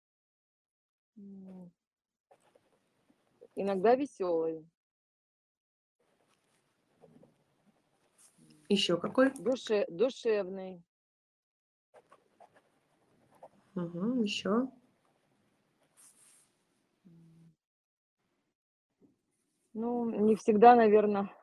иногда 3.56 3.96
веселый, 3.96 4.66
Еще 8.70 8.98
какой? 8.98 9.32
душе, 9.34 9.86
душевный. 9.90 10.82
Угу, 13.76 14.24
еще. 14.24 14.70
Ну, 19.74 20.10
не 20.10 20.36
всегда, 20.36 20.76
наверное, 20.76 21.34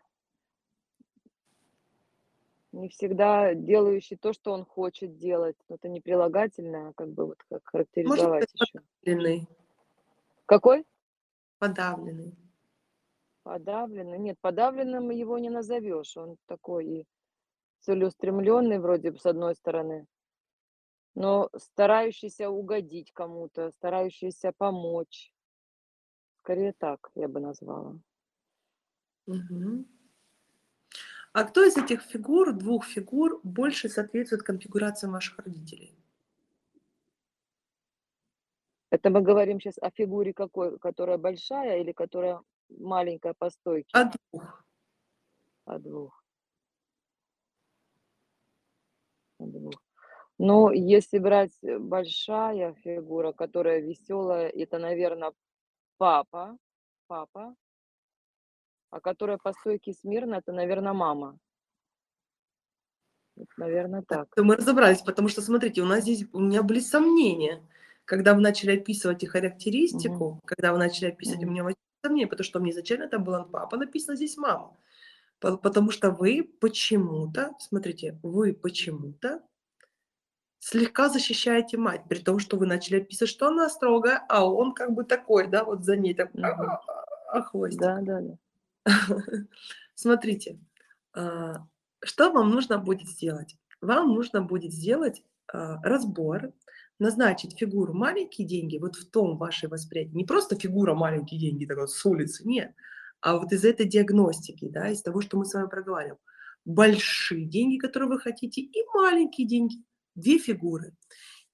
не 2.72 2.88
всегда 2.88 3.54
делающий 3.54 4.16
то, 4.16 4.32
что 4.32 4.52
он 4.52 4.64
хочет 4.64 5.16
делать. 5.16 5.56
Но 5.68 5.76
это 5.76 5.88
не 5.88 6.00
прилагательное, 6.00 6.90
а 6.90 6.92
как 6.92 7.10
бы 7.12 7.26
вот 7.26 7.38
как 7.50 7.62
Может 7.64 7.70
характеризовать 7.70 8.50
быть, 8.52 8.60
еще. 8.60 8.80
подавленный. 9.02 9.48
Какой? 10.48 10.86
Подавленный. 11.58 12.34
Подавленный? 13.42 14.18
Нет, 14.18 14.38
подавленным 14.40 15.10
его 15.10 15.38
не 15.38 15.50
назовешь. 15.50 16.16
Он 16.16 16.38
такой 16.46 16.86
и 16.86 17.06
целеустремленный 17.80 18.78
вроде 18.78 19.10
бы 19.10 19.18
с 19.18 19.26
одной 19.26 19.54
стороны, 19.54 20.06
но 21.14 21.50
старающийся 21.54 22.48
угодить 22.48 23.12
кому-то, 23.12 23.70
старающийся 23.72 24.52
помочь. 24.56 25.34
Скорее 26.38 26.72
так 26.72 27.10
я 27.14 27.28
бы 27.28 27.40
назвала. 27.40 27.98
Мгм. 29.26 29.86
А 31.34 31.44
кто 31.44 31.62
из 31.62 31.76
этих 31.76 32.00
фигур, 32.00 32.54
двух 32.54 32.86
фигур, 32.86 33.38
больше 33.42 33.90
соответствует 33.90 34.42
конфигурациям 34.42 35.12
ваших 35.12 35.38
родителей? 35.40 35.97
Это 38.90 39.10
мы 39.10 39.20
говорим 39.20 39.60
сейчас 39.60 39.78
о 39.78 39.90
фигуре 39.90 40.32
какой, 40.32 40.78
которая 40.78 41.18
большая 41.18 41.80
или 41.80 41.92
которая 41.92 42.40
маленькая 42.70 43.34
по 43.34 43.50
стойке? 43.50 43.90
От 43.92 44.16
двух. 44.30 44.64
От 45.66 45.82
двух. 45.82 46.24
От 49.38 49.52
двух. 49.52 49.74
Ну, 50.38 50.70
если 50.70 51.18
брать 51.18 51.52
э, 51.62 51.78
большая 51.78 52.72
фигура, 52.74 53.32
которая 53.32 53.80
веселая, 53.80 54.48
это, 54.48 54.78
наверное, 54.78 55.32
папа, 55.98 56.56
папа, 57.08 57.54
а 58.90 59.00
которая 59.00 59.38
по 59.38 59.52
стойке 59.52 59.92
смирно, 59.92 60.36
это, 60.36 60.52
наверное, 60.52 60.92
мама. 60.92 61.38
наверное, 63.56 64.02
Так, 64.02 64.28
мы 64.36 64.56
разобрались, 64.56 65.02
потому 65.02 65.28
что, 65.28 65.42
смотрите, 65.42 65.82
у 65.82 65.86
нас 65.86 66.02
здесь, 66.02 66.24
у 66.32 66.38
меня 66.38 66.62
были 66.62 66.80
сомнения. 66.80 67.60
Когда 68.08 68.32
вы 68.32 68.40
начали 68.40 68.78
описывать 68.78 69.22
их 69.22 69.32
характеристику, 69.32 70.30
Мгм. 70.30 70.40
когда 70.46 70.72
вы 70.72 70.78
начали 70.78 71.08
описывать, 71.10 71.40
у 71.40 71.42
Мгм. 71.42 71.52
меня 71.52 71.62
возникло 71.64 71.82
сомнение, 72.02 72.26
потому 72.26 72.44
что 72.44 72.58
мне 72.58 72.70
изначально 72.70 73.06
там 73.06 73.22
было 73.22 73.42
папа, 73.42 73.76
написано 73.76 74.16
здесь 74.16 74.38
мама. 74.38 74.74
По- 75.40 75.58
Потому 75.58 75.90
что 75.90 76.10
вы 76.10 76.42
почему-то, 76.42 77.52
смотрите, 77.60 78.18
вы 78.22 78.54
почему-то 78.54 79.42
слегка 80.58 81.10
защищаете 81.10 81.76
мать, 81.76 82.00
при 82.08 82.20
том, 82.20 82.38
что 82.38 82.56
вы 82.56 82.64
начали 82.64 83.02
описывать, 83.02 83.28
что 83.30 83.48
она 83.48 83.68
строгая, 83.68 84.24
а 84.30 84.46
он 84.50 84.72
как 84.72 84.92
бы 84.94 85.04
такой, 85.04 85.46
да, 85.46 85.62
вот 85.64 85.84
за 85.84 85.94
ней, 85.98 86.14
так, 86.14 86.32
Мгм. 86.32 86.46
а, 86.46 86.80
а, 87.30 87.42
хвостик. 87.42 87.78
Да, 87.78 87.98
да, 88.00 88.20
да. 88.22 88.36
Смотрите, 89.94 90.58
а, 91.12 91.66
что 92.02 92.32
вам 92.32 92.48
нужно 92.52 92.78
будет 92.78 93.06
сделать? 93.06 93.58
Вам 93.82 94.14
нужно 94.14 94.40
будет 94.40 94.72
сделать 94.72 95.22
а, 95.52 95.76
разбор, 95.82 96.52
назначить 96.98 97.58
фигуру 97.58 97.94
маленькие 97.94 98.46
деньги, 98.46 98.78
вот 98.78 98.96
в 98.96 99.10
том 99.10 99.36
вашей 99.36 99.68
восприятии. 99.68 100.14
Не 100.14 100.24
просто 100.24 100.56
фигура 100.56 100.94
маленькие 100.94 101.40
деньги, 101.40 101.66
так 101.66 101.78
вот 101.78 101.90
с 101.90 102.04
улицы, 102.04 102.46
нет. 102.46 102.74
А 103.20 103.36
вот 103.36 103.52
из 103.52 103.64
этой 103.64 103.86
диагностики, 103.86 104.68
да, 104.68 104.90
из 104.90 105.02
того, 105.02 105.20
что 105.20 105.36
мы 105.36 105.44
с 105.44 105.54
вами 105.54 105.68
проговариваем. 105.68 106.18
Большие 106.64 107.46
деньги, 107.46 107.78
которые 107.78 108.08
вы 108.08 108.20
хотите, 108.20 108.60
и 108.60 108.84
маленькие 108.94 109.46
деньги. 109.46 109.76
Две 110.14 110.38
фигуры. 110.38 110.94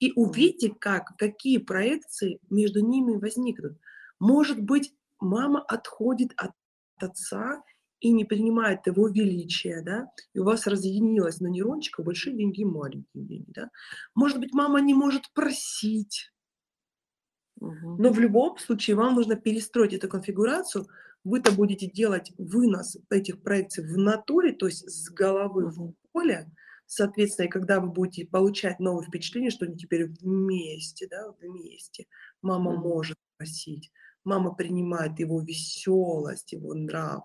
И 0.01 0.13
увидите, 0.17 0.75
как, 0.79 1.17
какие 1.17 1.59
проекции 1.59 2.41
между 2.51 2.81
ними 2.81 3.17
возникнут. 3.17 3.79
Может 4.19 4.61
быть, 4.61 4.93
мама 5.21 5.63
отходит 5.63 6.33
от 6.37 6.53
отца 6.97 7.63
и 8.05 8.13
не 8.13 8.25
принимает 8.25 8.87
его 8.87 9.09
величия, 9.09 9.83
да, 9.83 10.11
и 10.35 10.39
у 10.41 10.45
вас 10.45 10.67
разъединилось 10.67 11.41
на 11.41 11.49
нейрончиках 11.49 12.05
большие 12.05 12.37
деньги 12.37 12.61
и 12.61 12.65
маленькие 12.65 13.25
деньги, 13.25 13.51
да. 13.55 13.71
Может 14.15 14.41
быть, 14.41 14.53
мама 14.53 14.81
не 14.81 14.95
может 14.95 15.33
просить, 15.35 16.31
Мгм. 17.61 17.99
но 17.99 18.11
в 18.13 18.19
любом 18.19 18.59
случае 18.59 18.97
вам 18.97 19.15
нужно 19.15 19.37
перестроить 19.37 19.93
эту 19.95 20.09
конфигурацию. 20.09 20.87
Вы-то 21.23 21.53
будете 21.53 21.87
делать 21.89 22.33
вынос 22.39 22.97
этих 23.11 23.43
проекций 23.43 23.85
в 23.85 23.97
натуре, 23.97 24.53
то 24.53 24.67
есть 24.67 24.89
с 24.91 25.11
головы 25.11 25.69
в 25.71 25.95
поле. 26.13 26.51
Соответственно, 26.87 27.47
и 27.47 27.51
когда 27.51 27.81
вы 27.81 27.91
будете 27.91 28.27
получать 28.27 28.79
новые 28.79 29.07
впечатления, 29.07 29.51
что 29.51 29.65
они 29.65 29.77
теперь 29.77 30.07
вместе, 30.07 31.07
да, 31.09 31.33
вместе. 31.41 32.07
Мама 32.43 32.73
Мгм. 32.73 32.77
может 32.77 33.17
просить, 33.39 33.91
мама 34.23 34.53
принимает 34.55 35.19
его 35.19 35.41
веселость, 35.41 36.53
его 36.53 36.75
нрав. 36.75 37.25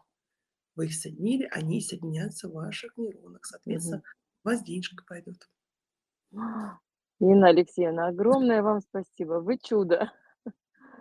Вы 0.79 0.85
их 0.85 0.95
соединили, 0.95 1.45
они 1.51 1.81
соединятся 1.81 2.47
в 2.47 2.53
ваших 2.53 2.95
нейронах. 2.95 3.43
Соответственно, 3.43 3.97
Мгм. 3.97 4.05
у 4.45 4.47
вас 4.47 4.63
денежка 4.63 5.03
пойдет. 5.05 5.49
Нина 7.19 7.49
Алексеевна, 7.49 8.07
огромное 8.07 8.63
вам 8.63 8.79
спасибо. 8.79 9.41
Вы 9.41 9.57
чудо. 9.57 10.13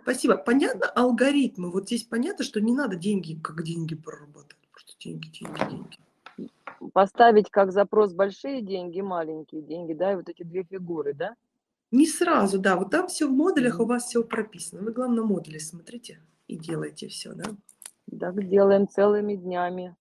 Спасибо. 0.01 0.35
Понятно 0.35 0.87
алгоритмы? 0.87 1.71
Вот 1.71 1.85
здесь 1.85 2.03
понятно, 2.03 2.43
что 2.43 2.59
не 2.59 2.73
надо 2.73 2.97
деньги, 2.97 3.39
как 3.41 3.63
деньги 3.63 3.95
проработать. 3.95 4.57
Просто 4.73 4.95
деньги, 4.99 5.29
деньги, 5.29 5.69
деньги. 5.69 6.51
Поставить 6.91 7.49
как 7.49 7.71
запрос 7.71 8.11
большие 8.11 8.61
деньги, 8.61 8.99
маленькие 8.99 9.61
деньги, 9.61 9.93
да, 9.93 10.11
и 10.11 10.15
вот 10.17 10.27
эти 10.27 10.43
две 10.43 10.65
фигуры, 10.65 11.13
да? 11.13 11.37
Не 11.91 12.05
сразу, 12.05 12.59
да. 12.59 12.75
Вот 12.75 12.91
там 12.91 13.07
все 13.07 13.29
в 13.29 13.31
модулях 13.31 13.79
у 13.79 13.85
вас 13.85 14.07
все 14.07 14.25
прописано. 14.25 14.81
Вы, 14.81 14.91
главное, 14.91 15.23
модули 15.23 15.57
смотрите 15.57 16.21
и 16.47 16.57
делайте 16.57 17.07
все, 17.07 17.31
да? 17.33 17.45
Так 18.17 18.47
делаем 18.47 18.87
целыми 18.87 19.35
днями. 19.35 19.95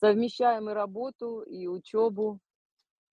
Совмещаем 0.00 0.70
и 0.70 0.72
работу, 0.72 1.40
и 1.40 1.66
учебу. 1.66 2.40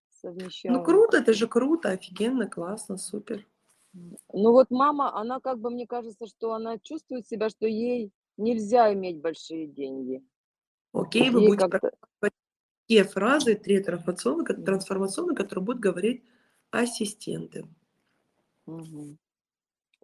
Совмещаем. 0.10 0.78
Ну 0.78 0.84
круто, 0.84 1.18
это 1.18 1.34
же 1.34 1.48
круто, 1.48 1.90
офигенно, 1.90 2.48
классно, 2.48 2.98
супер. 2.98 3.46
Ну 3.94 4.52
вот 4.52 4.70
мама, 4.70 5.16
она 5.16 5.40
как 5.40 5.60
бы, 5.60 5.70
мне 5.70 5.88
кажется, 5.88 6.28
что 6.28 6.54
она 6.54 6.78
чувствует 6.80 7.28
себя, 7.28 7.50
что 7.50 7.66
ей 7.66 8.12
нельзя 8.38 8.94
иметь 8.94 9.22
большие 9.22 9.68
деньги. 9.68 10.24
Окей, 10.92 11.30
вы 11.30 11.42
Ей 11.42 11.48
будете 11.48 11.68
практиковать 11.68 12.34
те 12.88 13.04
фразы, 13.04 13.56
три 13.56 13.82
трансформационные, 13.82 14.66
трансформационные, 14.66 15.36
которые 15.36 15.66
будут 15.66 15.82
говорить 15.82 16.24
ассистенты. 16.72 17.68
Мгм. 18.66 19.18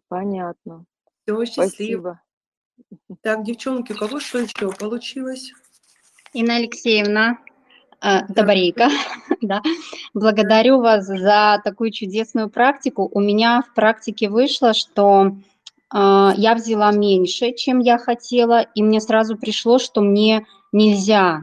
Понятно. 0.07 0.85
Все, 1.23 1.45
счастливо. 1.45 1.69
Спасибо. 1.69 2.21
Так, 3.21 3.43
девчонки, 3.43 3.93
у 3.93 3.97
кого 3.97 4.19
что 4.19 4.39
еще 4.39 4.71
получилось? 4.71 5.51
Инна 6.33 6.55
Алексеевна, 6.55 7.37
э. 8.01 8.21
Табарейка, 8.33 8.89
да, 9.41 9.61
благодарю 10.13 10.79
вас 10.79 11.05
за 11.05 11.61
такую 11.63 11.91
чудесную 11.91 12.49
практику. 12.49 13.09
У 13.11 13.19
меня 13.19 13.63
в 13.63 13.73
практике 13.73 14.29
вышло, 14.29 14.73
что 14.73 15.35
э, 15.93 16.29
я 16.37 16.55
взяла 16.55 16.91
меньше, 16.91 17.53
чем 17.53 17.79
я 17.79 17.97
хотела, 17.97 18.61
и 18.61 18.81
мне 18.81 19.01
сразу 19.01 19.37
пришло, 19.37 19.77
что 19.77 20.01
мне 20.01 20.45
нельзя. 20.71 21.41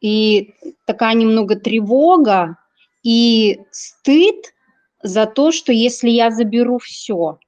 И 0.00 0.54
такая 0.86 1.14
немного 1.14 1.56
тревога 1.56 2.58
и 3.02 3.60
стыд 3.70 4.54
за 5.02 5.26
то, 5.26 5.52
что 5.52 5.72
если 5.72 6.10
я 6.10 6.30
заберу 6.30 6.78
все, 6.78 7.38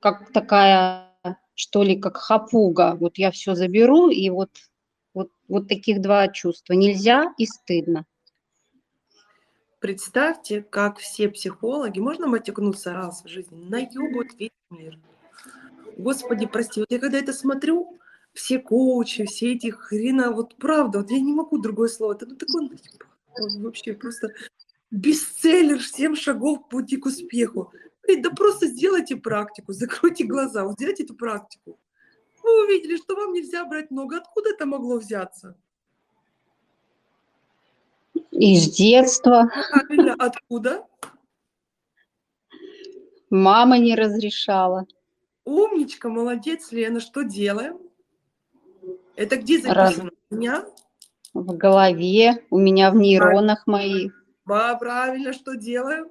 как 0.00 0.32
такая, 0.32 1.03
что 1.54 1.82
ли, 1.82 1.96
как 1.96 2.16
хапуга, 2.16 2.96
вот 2.98 3.18
я 3.18 3.30
все 3.30 3.54
заберу, 3.54 4.08
и 4.08 4.28
вот 4.30 4.50
вот, 5.14 5.30
вот 5.48 5.68
таких 5.68 6.02
два 6.02 6.28
чувства. 6.28 6.74
Нельзя 6.74 7.32
и 7.38 7.46
стыдно. 7.46 8.04
Представьте, 9.78 10.62
как 10.62 10.98
все 10.98 11.28
психологи, 11.28 12.00
можно 12.00 12.26
матекнуться 12.26 12.92
раз 12.92 13.22
в 13.22 13.28
жизни, 13.28 13.64
наебут 13.68 14.28
весь 14.38 14.50
мир. 14.70 14.98
Господи, 15.96 16.46
прости, 16.46 16.80
вот 16.80 16.90
я 16.90 16.98
когда 16.98 17.18
это 17.18 17.32
смотрю, 17.32 17.98
все 18.32 18.58
коучи, 18.58 19.26
все 19.26 19.52
эти 19.52 19.70
хрена, 19.70 20.32
вот 20.32 20.56
правда, 20.56 21.00
вот 21.00 21.10
я 21.10 21.20
не 21.20 21.32
могу 21.32 21.58
другое 21.58 21.88
слово, 21.88 22.14
это 22.14 22.26
ну 22.26 22.34
такой 22.34 22.62
наеб, 22.62 23.04
вот 23.38 23.52
вообще 23.62 23.92
просто 23.92 24.30
бестселлер, 24.90 25.82
7 25.82 26.16
шагов 26.16 26.66
пути 26.68 26.96
к 26.96 27.06
успеху. 27.06 27.70
Блин, 28.06 28.22
да 28.22 28.30
просто 28.30 28.66
сделайте 28.66 29.16
практику, 29.16 29.72
закройте 29.74 30.24
глаза, 30.24 30.64
вот 30.64 30.74
сделайте 30.74 31.04
эту 31.04 31.14
практику. 31.14 31.78
Вы 32.42 32.64
увидели, 32.64 32.96
что 32.96 33.14
вам 33.16 33.32
нельзя 33.32 33.64
брать 33.64 33.90
много. 33.90 34.18
Откуда 34.18 34.50
это 34.50 34.66
могло 34.66 34.98
взяться? 34.98 35.56
Из 38.30 38.70
детства 38.76 39.50
Правильно, 39.70 40.14
откуда? 40.18 40.86
мама 43.30 43.78
не 43.78 43.94
разрешала. 43.94 44.86
Умничка, 45.44 46.08
молодец, 46.08 46.70
Лена, 46.72 47.00
что 47.00 47.22
делаем? 47.22 47.78
Это 49.16 49.36
где 49.36 49.60
Раз- 49.66 49.90
записано? 49.94 50.10
У 50.30 50.34
меня? 50.34 50.66
В 51.32 51.56
голове, 51.56 52.44
у 52.50 52.58
меня 52.58 52.90
в 52.90 52.96
нейронах 52.96 53.66
моих. 53.66 54.24
Правильно, 54.44 55.32
что 55.32 55.54
делаем? 55.56 56.08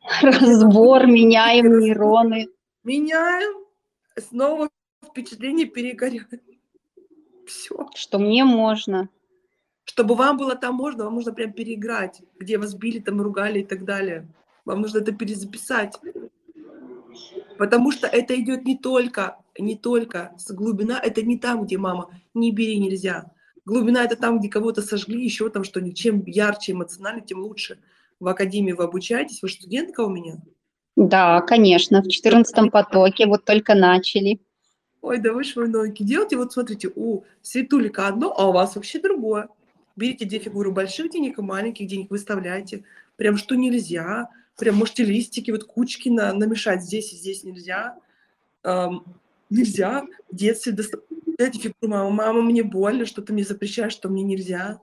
Разбор, 0.22 1.06
меняем 1.06 1.78
нейроны. 1.78 2.48
Меняем, 2.84 3.64
снова 4.16 4.70
впечатление 5.04 5.66
перегорает. 5.66 6.28
Все. 7.46 7.88
Что 7.94 8.18
мне 8.18 8.44
можно. 8.44 9.08
Чтобы 9.84 10.14
вам 10.14 10.36
было 10.36 10.54
там 10.54 10.74
можно, 10.76 11.04
вам 11.04 11.16
нужно 11.16 11.32
прям 11.32 11.52
переиграть, 11.52 12.22
где 12.38 12.58
вас 12.58 12.74
били, 12.74 13.00
там 13.00 13.20
ругали 13.20 13.60
и 13.60 13.64
так 13.64 13.84
далее. 13.84 14.28
Вам 14.64 14.82
нужно 14.82 14.98
это 14.98 15.12
перезаписать. 15.12 15.98
Потому 17.58 17.90
что 17.90 18.06
это 18.06 18.40
идет 18.40 18.64
не 18.64 18.78
только, 18.78 19.38
не 19.58 19.76
только 19.76 20.32
с 20.38 20.50
глубина, 20.52 20.98
это 20.98 21.22
не 21.22 21.38
там, 21.38 21.64
где 21.64 21.76
мама, 21.76 22.10
не 22.34 22.52
бери, 22.52 22.78
нельзя. 22.78 23.32
Глубина 23.66 24.04
это 24.04 24.16
там, 24.16 24.38
где 24.38 24.48
кого-то 24.48 24.80
сожгли, 24.80 25.22
еще 25.22 25.50
там 25.50 25.64
что-нибудь. 25.64 25.98
Чем 25.98 26.24
ярче 26.24 26.72
эмоционально, 26.72 27.20
тем 27.20 27.40
лучше. 27.40 27.78
В 28.20 28.28
академии 28.28 28.72
вы 28.72 28.84
обучаетесь, 28.84 29.42
вы 29.42 29.48
студентка 29.48 30.02
у 30.02 30.10
меня. 30.10 30.36
Да, 30.94 31.40
конечно, 31.40 32.02
в 32.02 32.08
14 32.08 32.70
потоке 32.70 33.26
вот 33.26 33.44
только 33.46 33.74
начали. 33.74 34.40
Ой, 35.00 35.18
да 35.18 35.32
вы 35.32 35.42
ноги 35.66 36.02
делайте. 36.02 36.36
Вот 36.36 36.52
смотрите, 36.52 36.90
у 36.94 37.24
Светулика 37.40 38.06
одно, 38.06 38.34
а 38.36 38.48
у 38.48 38.52
вас 38.52 38.76
вообще 38.76 39.00
другое. 39.00 39.48
Берите 39.96 40.26
две 40.26 40.38
фигуры 40.38 40.70
больших 40.70 41.10
денег 41.10 41.38
и 41.38 41.42
маленьких 41.42 41.86
денег, 41.86 42.10
выставляйте. 42.10 42.84
Прям 43.16 43.38
что 43.38 43.54
нельзя. 43.54 44.28
Прям 44.58 44.76
можете 44.76 45.04
листики, 45.04 45.50
вот 45.50 45.64
кучки 45.64 46.10
на, 46.10 46.34
намешать 46.34 46.82
здесь 46.82 47.14
и 47.14 47.16
здесь 47.16 47.44
нельзя. 47.44 47.96
Ам, 48.62 49.04
нельзя. 49.48 50.04
В 50.30 50.36
детстве 50.36 50.72
доста- 50.72 51.00
дайте 51.38 51.58
фигуру 51.58 51.88
мама. 51.88 52.10
Мама, 52.10 52.42
мне 52.42 52.62
больно, 52.62 53.06
что 53.06 53.22
ты 53.22 53.32
мне 53.32 53.44
запрещаешь, 53.44 53.92
что 53.92 54.10
мне 54.10 54.22
нельзя. 54.22 54.80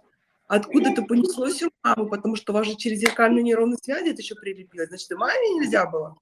Откуда 0.47 0.91
это 0.91 1.01
понеслось 1.01 1.61
у 1.61 1.69
мамы? 1.83 2.09
Потому 2.09 2.35
что 2.35 2.53
у 2.53 2.55
вас 2.55 2.65
же 2.65 2.75
через 2.75 2.99
зеркальные 2.99 3.43
нейронные 3.43 3.77
связи 3.77 4.11
это 4.11 4.21
еще 4.21 4.35
прилепилось. 4.35 4.89
Значит, 4.89 5.11
и 5.11 5.15
маме 5.15 5.49
нельзя 5.55 5.85
было. 5.85 6.17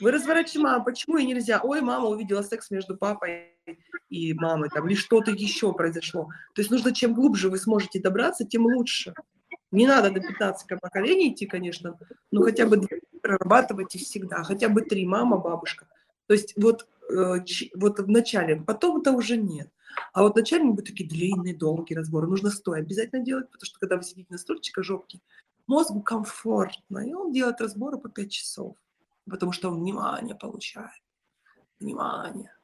Вы 0.00 0.10
разворачиваете 0.10 0.58
маму, 0.58 0.84
почему 0.84 1.18
ей 1.18 1.26
нельзя? 1.26 1.60
Ой, 1.62 1.80
мама 1.80 2.08
увидела 2.08 2.42
секс 2.42 2.70
между 2.70 2.96
папой 2.96 3.52
и 4.08 4.34
мамой, 4.34 4.68
там, 4.70 4.88
или 4.88 4.96
что-то 4.96 5.30
еще 5.30 5.72
произошло. 5.72 6.28
То 6.54 6.62
есть 6.62 6.70
нужно, 6.70 6.92
чем 6.92 7.14
глубже 7.14 7.48
вы 7.48 7.58
сможете 7.58 8.00
добраться, 8.00 8.44
тем 8.44 8.64
лучше. 8.66 9.14
Не 9.70 9.86
надо 9.86 10.10
до 10.10 10.20
15 10.20 10.80
поколений 10.80 11.32
идти, 11.32 11.46
конечно, 11.46 11.98
но 12.30 12.42
хотя 12.42 12.66
бы 12.66 12.86
прорабатывайте 13.22 13.98
всегда, 13.98 14.42
хотя 14.42 14.68
бы 14.68 14.82
три, 14.82 15.06
мама, 15.06 15.38
бабушка. 15.38 15.86
То 16.26 16.34
есть 16.34 16.54
вот, 16.56 16.86
э, 17.10 17.40
вот 17.74 17.98
в 17.98 18.08
начале, 18.08 18.62
потом 18.64 19.00
это 19.00 19.12
уже 19.12 19.36
нет. 19.36 19.68
А 20.12 20.22
вот 20.22 20.34
вначале 20.34 20.64
будут 20.64 20.86
такие 20.86 21.08
длинные, 21.08 21.56
долгие 21.56 21.94
разборы. 21.94 22.26
Нужно 22.26 22.50
стоя 22.50 22.80
обязательно 22.80 23.24
делать, 23.24 23.50
потому 23.50 23.66
что 23.66 23.78
когда 23.78 23.96
вы 23.96 24.02
сидите 24.02 24.28
на 24.30 24.38
стульчике 24.38 24.82
жопки, 24.82 25.20
мозгу 25.66 26.02
комфортно, 26.02 26.98
и 26.98 27.12
он 27.14 27.32
делает 27.32 27.60
разборы 27.60 27.98
по 27.98 28.08
5 28.08 28.30
часов, 28.30 28.76
потому 29.28 29.52
что 29.52 29.70
он 29.70 29.80
внимание 29.80 30.34
получает. 30.34 31.02
Внимание. 31.80 32.54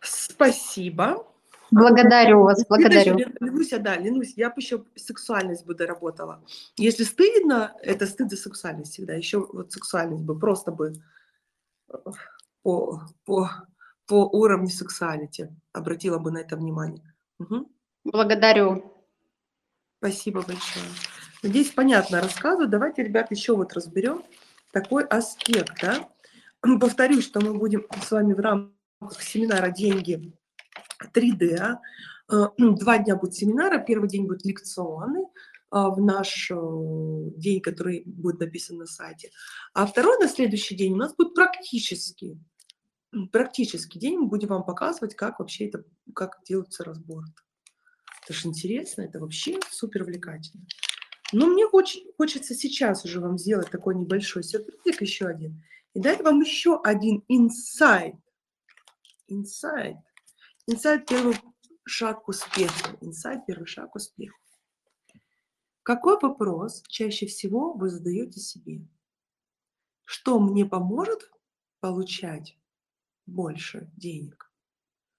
Спасибо. 0.00 1.26
Благодарю 1.70 2.42
вас, 2.42 2.64
благодарю. 2.68 3.16
Ленуся, 3.40 3.78
да, 3.78 3.96
Ленусь, 3.96 4.34
я 4.36 4.50
бы 4.50 4.60
еще 4.60 4.84
сексуальность 4.94 5.66
бы 5.66 5.74
доработала. 5.74 6.42
Если 6.76 7.02
стыдно, 7.02 7.74
это 7.82 8.06
стыд 8.06 8.30
за 8.30 8.36
сексуальность 8.36 8.92
всегда. 8.92 9.14
Еще 9.14 9.40
вот 9.40 9.72
сексуальность 9.72 10.22
бы 10.22 10.38
просто 10.38 10.70
бы 10.70 10.92
э, 11.88 11.96
по, 12.62 13.02
по, 13.24 13.50
по 14.06 14.26
уровню 14.26 14.68
сексуалити 14.68 15.48
обратила 15.72 16.18
бы 16.18 16.30
на 16.30 16.38
это 16.38 16.56
внимание. 16.56 17.14
Угу. 17.38 17.70
Благодарю. 18.04 18.92
Спасибо 19.98 20.42
большое. 20.42 20.84
Надеюсь, 21.42 21.70
понятно 21.70 22.20
рассказываю. 22.20 22.68
Давайте, 22.68 23.02
ребят, 23.02 23.30
еще 23.30 23.56
вот 23.56 23.72
разберем 23.72 24.22
такой 24.72 25.04
аспект. 25.04 25.80
Да? 25.80 26.08
Повторюсь, 26.80 27.24
что 27.24 27.40
мы 27.40 27.54
будем 27.54 27.86
с 28.02 28.10
вами 28.10 28.34
в 28.34 28.40
рамках 28.40 29.22
семинара 29.22 29.70
«Деньги 29.70 30.32
3D». 31.12 31.76
Э, 32.30 32.48
два 32.58 32.98
дня 32.98 33.16
будет 33.16 33.34
семинара. 33.34 33.78
Первый 33.78 34.08
день 34.08 34.26
будет 34.26 34.44
лекционный 34.44 35.24
а, 35.70 35.90
в 35.90 36.00
наш 36.00 36.50
э, 36.50 36.54
день, 37.36 37.60
который 37.60 38.02
будет 38.06 38.40
написан 38.40 38.78
на 38.78 38.86
сайте. 38.86 39.30
А 39.74 39.86
второй 39.86 40.18
на 40.18 40.28
следующий 40.28 40.76
день 40.76 40.92
у 40.92 40.96
нас 40.96 41.14
будет 41.14 41.34
практический. 41.34 42.38
Практический 43.32 43.98
день 43.98 44.18
мы 44.18 44.26
будем 44.26 44.48
вам 44.48 44.64
показывать, 44.64 45.14
как 45.14 45.38
вообще 45.38 45.68
это, 45.68 45.84
как 46.14 46.40
делается 46.44 46.84
разбор. 46.84 47.24
Это 48.22 48.34
же 48.34 48.48
интересно, 48.48 49.02
это 49.02 49.20
вообще 49.20 49.58
супер 49.70 50.02
увлекательно. 50.02 50.66
Но 51.32 51.46
мне 51.46 51.66
очень 51.66 52.12
хочется 52.16 52.54
сейчас 52.54 53.04
уже 53.04 53.20
вам 53.20 53.38
сделать 53.38 53.70
такой 53.70 53.94
небольшой 53.94 54.42
сюрпризик, 54.42 55.00
еще 55.00 55.26
один. 55.26 55.62
И 55.94 56.00
дать 56.00 56.20
вам 56.20 56.40
еще 56.40 56.80
один 56.82 57.24
инсайт. 57.28 58.16
Инсайт. 59.28 59.96
Инсайт– 60.66 61.06
первый 61.08 61.36
шаг 61.84 62.24
к 62.24 62.28
успеху. 62.28 62.98
Инсайт– 63.00 63.44
первый 63.46 63.66
шаг 63.66 63.92
к 63.92 63.96
успеху. 63.96 64.36
Какой 65.82 66.18
вопрос 66.20 66.82
чаще 66.88 67.26
всего 67.26 67.72
вы 67.72 67.88
задаете 67.88 68.40
себе? 68.40 68.86
Что 70.04 70.38
мне 70.38 70.66
поможет 70.66 71.30
получать 71.80 72.58
больше 73.26 73.90
денег? 73.96 74.52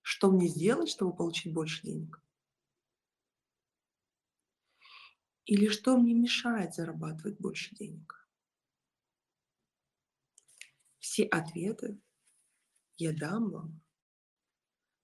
Что 0.01 0.31
мне 0.31 0.47
сделать, 0.47 0.89
чтобы 0.89 1.15
получить 1.15 1.53
больше 1.53 1.83
денег? 1.83 2.21
Или 5.45 5.69
что 5.69 5.97
мне 5.97 6.13
мешает 6.13 6.73
зарабатывать 6.73 7.39
больше 7.39 7.75
денег? 7.75 8.27
Все 10.99 11.23
ответы 11.23 11.99
я 12.97 13.13
дам 13.13 13.49
вам 13.49 13.81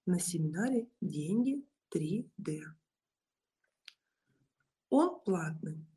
на 0.05 0.19
семинаре 0.19 0.89
«Деньги 0.99 1.65
3D». 1.95 2.59
Он 4.89 5.19
платный. 5.21 5.87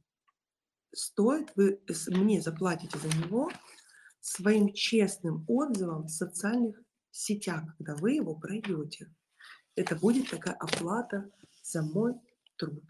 Стоит, 0.92 1.54
вы 1.56 1.82
мне 2.08 2.40
заплатите 2.40 2.98
за 2.98 3.08
него 3.08 3.50
своим 4.20 4.72
честным 4.72 5.44
отзывом 5.48 6.04
в 6.04 6.10
социальных 6.10 6.85
сетях, 7.16 7.62
когда 7.78 7.94
вы 7.96 8.12
его 8.12 8.34
пройдете. 8.34 9.12
Это 9.74 9.96
будет 9.96 10.30
такая 10.30 10.54
оплата 10.54 11.30
за 11.62 11.82
мой 11.82 12.14
труд 12.56 12.82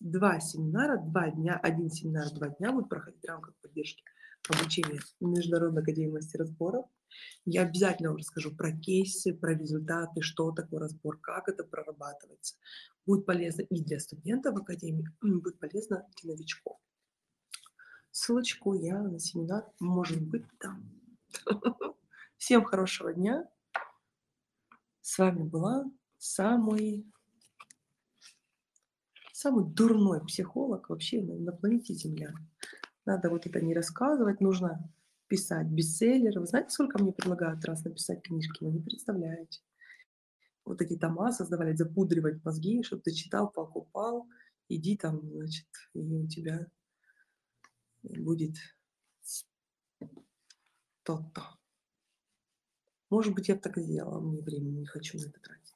два 0.00 0.40
семинара, 0.40 0.98
два 0.98 1.30
дня, 1.30 1.58
один 1.62 1.90
семинар, 1.90 2.30
два 2.32 2.48
дня 2.48 2.72
будут 2.72 2.88
проходить 2.88 3.22
в 3.22 3.28
рамках 3.28 3.54
поддержки 3.56 4.02
обучения 4.48 5.00
Международной 5.20 5.82
академии 5.82 6.12
мастер-разборов. 6.12 6.86
Я 7.44 7.62
обязательно 7.62 8.10
вам 8.10 8.18
расскажу 8.18 8.54
про 8.54 8.72
кейсы, 8.72 9.34
про 9.34 9.54
результаты, 9.54 10.22
что 10.22 10.52
такое 10.52 10.80
разбор, 10.80 11.18
как 11.20 11.48
это 11.48 11.64
прорабатывается. 11.64 12.56
Будет 13.06 13.26
полезно 13.26 13.62
и 13.62 13.82
для 13.82 13.98
студентов 14.00 14.56
Академии, 14.56 15.08
будет 15.20 15.58
полезно 15.58 16.06
для 16.22 16.34
новичков. 16.34 16.78
Ссылочку 18.10 18.74
я 18.74 19.00
на 19.02 19.18
семинар, 19.18 19.66
может 19.80 20.20
быть, 20.20 20.44
там. 20.58 20.90
Всем 22.36 22.64
хорошего 22.64 23.12
дня. 23.12 23.48
С 25.02 25.18
вами 25.18 25.42
была 25.42 25.84
самый 26.16 27.12
самый 29.32 29.64
дурной 29.64 30.24
психолог 30.24 30.88
вообще 30.88 31.20
на, 31.22 31.52
планете 31.52 31.94
Земля. 31.94 32.32
Надо 33.04 33.28
вот 33.28 33.44
это 33.44 33.60
не 33.60 33.74
рассказывать, 33.74 34.40
нужно 34.40 34.88
писать 35.26 35.66
бестселлеры. 35.66 36.40
Вы 36.40 36.46
знаете, 36.46 36.70
сколько 36.70 37.02
мне 37.02 37.12
предлагают 37.12 37.64
раз 37.64 37.82
написать 37.84 38.22
книжки? 38.22 38.62
Вы 38.62 38.70
не 38.70 38.80
представляете. 38.80 39.60
Вот 40.64 40.80
эти 40.80 40.96
тома 40.96 41.32
создавали, 41.32 41.74
запудривать 41.74 42.44
мозги, 42.44 42.84
чтобы 42.84 43.02
ты 43.02 43.12
читал, 43.12 43.50
покупал, 43.50 44.28
иди 44.68 44.96
там, 44.96 45.20
значит, 45.32 45.66
и 45.94 45.98
у 45.98 46.28
тебя 46.28 46.68
будет 48.02 48.54
то-то. 51.02 51.61
Может 53.12 53.34
быть, 53.34 53.48
я 53.48 53.56
так 53.56 53.76
сделала, 53.76 54.20
мне 54.20 54.40
времени 54.40 54.78
не 54.78 54.86
хочу 54.86 55.18
на 55.18 55.24
это 55.24 55.38
тратить. 55.38 55.74